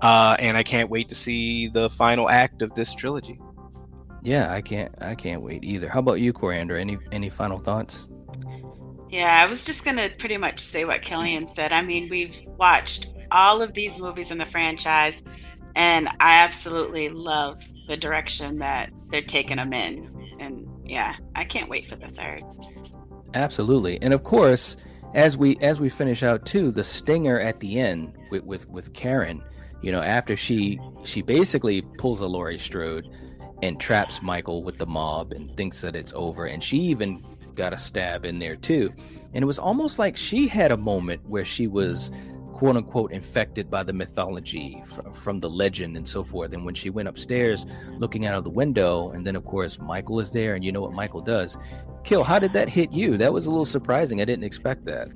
[0.00, 3.38] uh, and I can't wait to see the final act of this trilogy.
[4.22, 5.86] Yeah, I can't I can't wait either.
[5.86, 6.78] How about you, Coriander?
[6.78, 8.06] Any any final thoughts?
[9.10, 11.72] Yeah, I was just gonna pretty much say what Killian said.
[11.72, 15.20] I mean, we've watched all of these movies in the franchise,
[15.76, 20.14] and I absolutely love the direction that they're taking them in.
[20.40, 22.42] And yeah, I can't wait for the third.
[23.34, 24.76] Absolutely, and of course,
[25.14, 28.92] as we as we finish out too, the stinger at the end with with, with
[28.94, 29.42] Karen,
[29.82, 33.08] you know, after she she basically pulls a Laurie Strode
[33.62, 37.22] and traps Michael with the mob and thinks that it's over, and she even
[37.54, 38.90] got a stab in there too,
[39.34, 42.10] and it was almost like she had a moment where she was
[42.58, 46.74] quote unquote infected by the mythology from, from the legend and so forth and when
[46.74, 47.64] she went upstairs
[47.98, 50.80] looking out of the window and then of course michael is there and you know
[50.80, 51.56] what michael does
[52.08, 53.18] Kill, how did that hit you?
[53.18, 54.22] That was a little surprising.
[54.22, 55.08] I didn't expect that.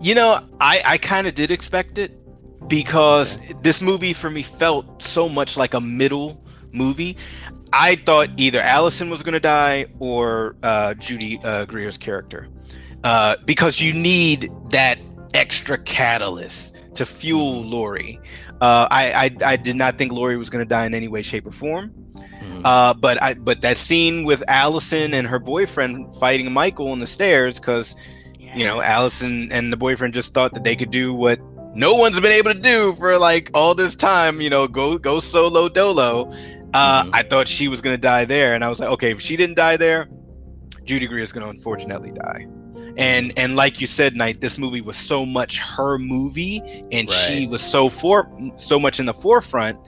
[0.00, 2.10] You know, I I kind of did expect it
[2.68, 6.42] because this movie for me felt so much like a middle
[6.72, 7.16] movie.
[7.72, 12.48] I thought either Allison was going to die or uh, Judy uh, Greer's character,
[13.04, 14.98] uh, because you need that
[15.34, 18.20] extra catalyst to fuel Laurie.
[18.60, 21.22] Uh, I, I I did not think Laurie was going to die in any way,
[21.22, 21.92] shape, or form.
[22.16, 22.62] Mhm.
[22.64, 27.06] Uh, but I but that scene with Allison and her boyfriend fighting Michael on the
[27.06, 27.94] stairs because
[28.38, 28.56] Yeah.
[28.56, 31.38] you know Allison and the boyfriend just thought that they could do what
[31.74, 34.40] no one's been able to do for like all this time.
[34.40, 36.32] You know, go go solo dolo.
[36.74, 37.10] Uh, Mhm.
[37.12, 39.56] I thought she was gonna die there, and I was like, okay, if she didn't
[39.56, 40.08] die there,
[40.84, 42.46] Judy Greer is gonna unfortunately die.
[42.98, 46.60] And and like you said, Knight, this movie was so much her movie,
[46.92, 49.78] and she was so for so much in the forefront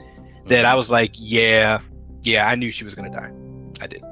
[0.46, 0.66] that Mm-hmm.
[0.66, 1.80] I was like, yeah,
[2.22, 3.32] yeah, I knew she was gonna die.
[3.80, 4.02] I did.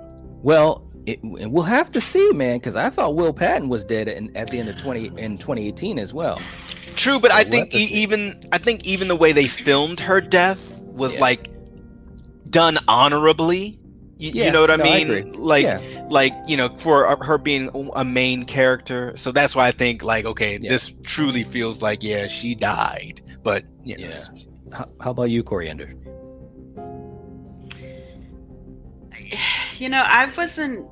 [0.43, 4.09] Well, it, and we'll have to see, man, because I thought Will Patton was dead
[4.09, 6.41] in, at the end of twenty in 2018 as well.
[6.97, 10.21] True, but We'll I think e- even I think even the way they filmed her
[10.21, 11.21] death was Yeah.
[11.21, 11.49] like
[12.51, 13.79] done honorably.
[14.19, 15.11] You, you know what I no, I mean?
[15.11, 15.33] agree.
[15.33, 15.98] like Yeah.
[16.11, 19.13] Like you know for her being a main character.
[19.17, 20.71] So that's why I think like okay, Yeah.
[20.71, 23.23] this truly feels like yeah, she died.
[23.43, 24.25] But you know, Yeah.
[24.73, 25.95] How, how about you, Coriander?
[29.79, 30.89] You know, I wasn't.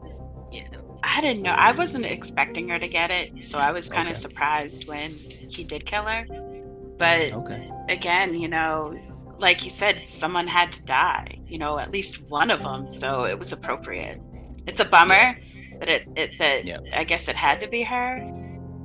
[1.03, 1.51] I didn't know.
[1.53, 4.21] I wasn't expecting her to get it, so I was kind of Okay.
[4.21, 6.25] surprised when he did kill her.
[6.99, 7.71] But Okay.
[7.89, 8.95] again, you know,
[9.39, 11.39] like you said, someone had to die.
[11.47, 14.21] You know, at least one of them, so it was appropriate.
[14.67, 15.37] It's a bummer
[15.79, 16.79] but it, it that Yeah.
[16.95, 18.19] I guess it had to be her,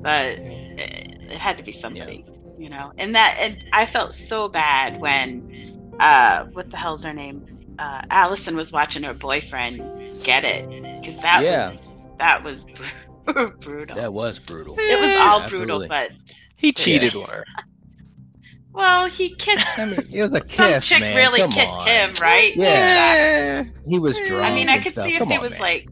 [0.02, 2.26] but it, it had to be somebody.
[2.58, 7.14] You know, and that and I felt so bad when uh, what the hell's her
[7.14, 7.46] name?
[7.80, 10.66] Uh, Allison was watching her boyfriend get it
[11.02, 11.70] because that Yeah.
[11.70, 12.66] was that was
[13.62, 13.96] brutal.
[13.96, 14.76] That was brutal.
[14.78, 15.88] it was all Absolutely.
[15.88, 16.12] brutal, but
[16.58, 17.46] he cheated on her.
[18.74, 21.16] Well, he kissed I mean, it was a kiss, some chick man.
[21.18, 21.88] really Come kissed on.
[21.88, 22.56] him, right?
[22.56, 23.64] Yeah.
[23.88, 24.44] He was drunk.
[24.44, 25.06] I mean, I could stuff.
[25.08, 25.60] see if Come he on, was man.
[25.60, 25.88] like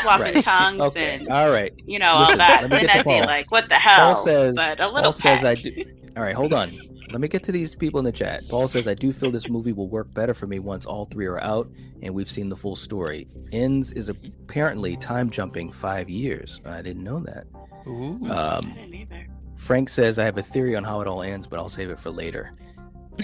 [0.00, 0.44] swapping Right.
[0.44, 1.14] tongues Okay.
[1.16, 1.72] and All right.
[1.86, 2.62] you know Listen, all that.
[2.62, 4.56] let me Then get to I'd be like, "What the hell?" Paul says.
[4.56, 5.84] but a little Paul says I do.
[6.16, 6.72] All right, hold on.
[7.12, 8.42] Let me get to these people in the chat.
[8.48, 11.26] Paul says I do feel this movie will work better for me once all three
[11.26, 11.70] are out
[12.02, 13.28] and we've seen the full story.
[13.52, 16.60] Ends is apparently time jumping five years.
[16.64, 17.44] I didn't know that.
[17.86, 18.18] Ooh.
[18.28, 19.26] I Um, didn't either.
[19.56, 21.98] Frank says, I have a theory on how it all ends, but I'll save it
[21.98, 22.52] for later.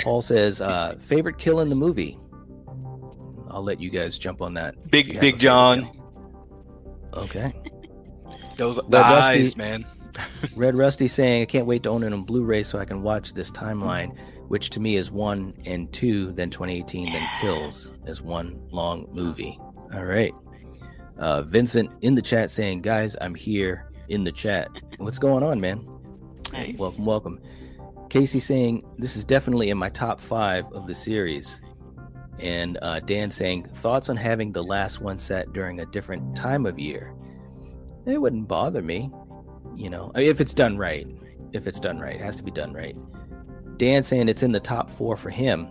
[0.02, 2.18] Paul says, uh, favorite kill in the movie.
[3.50, 4.90] I'll let you guys jump on that.
[4.90, 5.82] Big Big John.
[5.92, 7.22] kill.
[7.24, 7.52] Okay.
[8.56, 9.84] Those Red Rusty- eyes, man.
[10.56, 13.02] Red Rusty saying, I can't wait to own it on Blu ray so I can
[13.02, 14.14] watch this timeline,
[14.48, 19.58] which to me is one and two, then 2018, then Kills as one long movie.
[19.94, 20.34] All right.
[21.18, 24.68] Uh, Vincent in the chat saying, Guys, I'm here in the chat.
[24.98, 25.86] What's going on, man?
[26.52, 26.76] Nice.
[26.76, 27.40] Welcome, welcome.
[28.10, 31.60] Casey saying, This is definitely in my top five of the series.
[32.38, 36.66] And uh, Dan saying, Thoughts on having the last one set during a different time
[36.66, 37.14] of year?
[38.06, 39.10] It wouldn't bother me
[39.76, 41.06] you know, I mean, if it's done right.
[41.52, 42.96] If it's done right, it has to be done right.
[43.78, 45.68] Dan saying it's in the top four for him,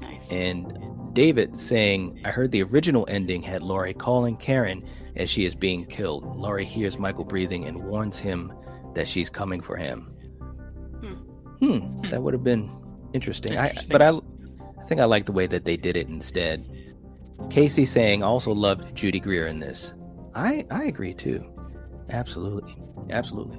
[0.00, 0.22] Nice.
[0.30, 0.78] and
[1.14, 4.84] David saying, I heard the original ending had Laurie calling Karen
[5.16, 6.36] as she is being killed.
[6.36, 8.52] Laurie hears Michael breathing and warns him
[8.94, 10.14] that she's coming for him.
[11.60, 12.70] Hmm, that would have been
[13.12, 13.56] interesting.
[13.56, 16.64] I, but I, I think I like the way that they did it instead.
[17.50, 19.92] Casey saying also loved Judy Greer in this.
[20.34, 21.44] I I agree too.
[22.10, 22.76] Absolutely.
[23.10, 23.58] Absolutely.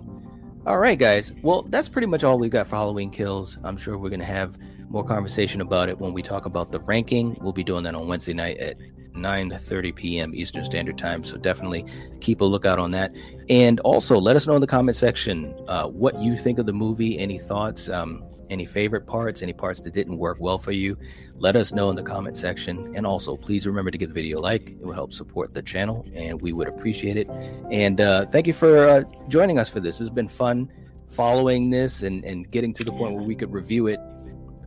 [0.66, 1.34] All right, guys.
[1.44, 3.58] Well, that's pretty much all we got for Halloween Kills.
[3.64, 4.58] I'm sure we're going to have
[4.90, 7.38] more conversation about it when we talk about the ranking.
[7.42, 8.78] We'll be doing that on Wednesday night at
[9.16, 10.36] 9:30 p.m.
[10.36, 11.24] Eastern Standard Time.
[11.24, 11.86] So definitely
[12.22, 13.14] keep a lookout on that.
[13.50, 16.74] And also, let us know in the comment section uh, what you think of the
[16.74, 17.18] movie.
[17.20, 17.90] Any thoughts?
[17.90, 19.42] Um, any favorite parts?
[19.42, 20.98] Any parts that didn't work well for you?
[21.38, 22.96] Let us know in the comment section.
[22.96, 24.70] And also, please remember to give the video a like.
[24.70, 27.28] It will help support the channel, and we would appreciate it.
[27.72, 30.00] And uh, thank you for uh, joining us for this.
[30.00, 30.72] It's been fun
[31.08, 34.00] following this and, and getting to the point where we could review it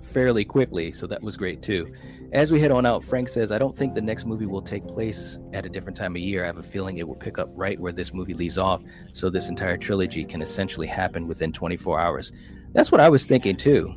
[0.08, 0.92] fairly quickly.
[0.92, 1.92] So that was great too.
[2.32, 4.86] As we head on out, Frank says, I don't think the next movie will take
[4.86, 6.42] place at a different time of year.
[6.42, 8.82] I have a feeling it will pick up right where this movie leaves off.
[9.12, 12.32] So this entire trilogy can essentially happen within 24 hours.
[12.72, 13.94] That's what I was thinking too.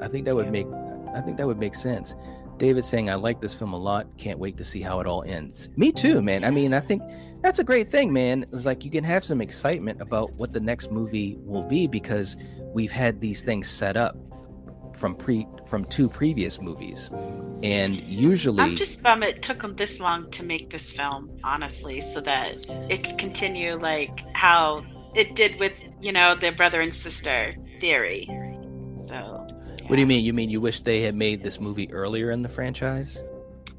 [0.00, 0.66] I think that would make
[1.14, 2.14] I think that would make sense.
[2.56, 4.06] David saying, I like this film a lot.
[4.18, 5.70] Can't wait to see how it all ends.
[5.76, 6.44] Me too, man.
[6.44, 7.02] I mean, I think
[7.40, 8.44] that's a great thing, man.
[8.52, 12.36] It's like you can have some excitement about what the next movie will be because
[12.74, 14.16] we've had these things set up
[15.00, 17.10] from pre from two previous movies.
[17.62, 22.00] And usually I'm just bummed it took them this long to make this film, honestly,
[22.00, 22.56] so that
[22.90, 24.84] it could continue like how
[25.14, 28.28] it did with, you know, the brother and sister theory.
[29.08, 29.46] So
[29.86, 30.24] What do you mean?
[30.24, 33.18] You mean you wish they had made this movie earlier in the franchise?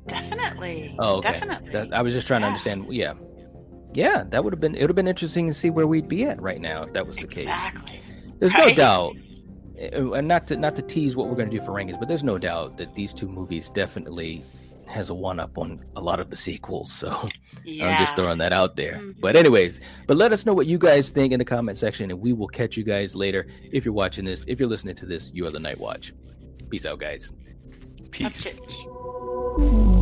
[0.07, 0.95] definitely.
[0.99, 1.31] Oh, okay.
[1.31, 1.71] Definitely.
[1.71, 2.87] That, I was just trying to understand.
[2.89, 3.13] Yeah,
[3.93, 4.75] yeah, that would have been.
[4.75, 7.05] It would have been interesting to see where we'd be at right now if that
[7.05, 7.47] was the case.
[7.47, 8.01] exactly.
[8.39, 9.15] There's no doubt,
[9.89, 12.23] and not to not to tease what we're going to do for rankings, but there's
[12.23, 14.43] no doubt that these two movies definitely
[14.87, 16.91] has a one up on a lot of the sequels.
[16.91, 17.29] So
[17.63, 17.87] Yeah.
[17.89, 18.95] I'm just throwing that out there.
[18.95, 19.15] Mhm.
[19.21, 22.19] But anyways, but let us know what you guys think in the comment section, and
[22.19, 23.47] we will catch you guys later.
[23.71, 26.13] If you're watching this, if you're listening to this, you are the Night Watch.
[26.69, 27.31] Peace out, guys.
[28.11, 28.45] Peace.
[29.57, 29.97] Okay.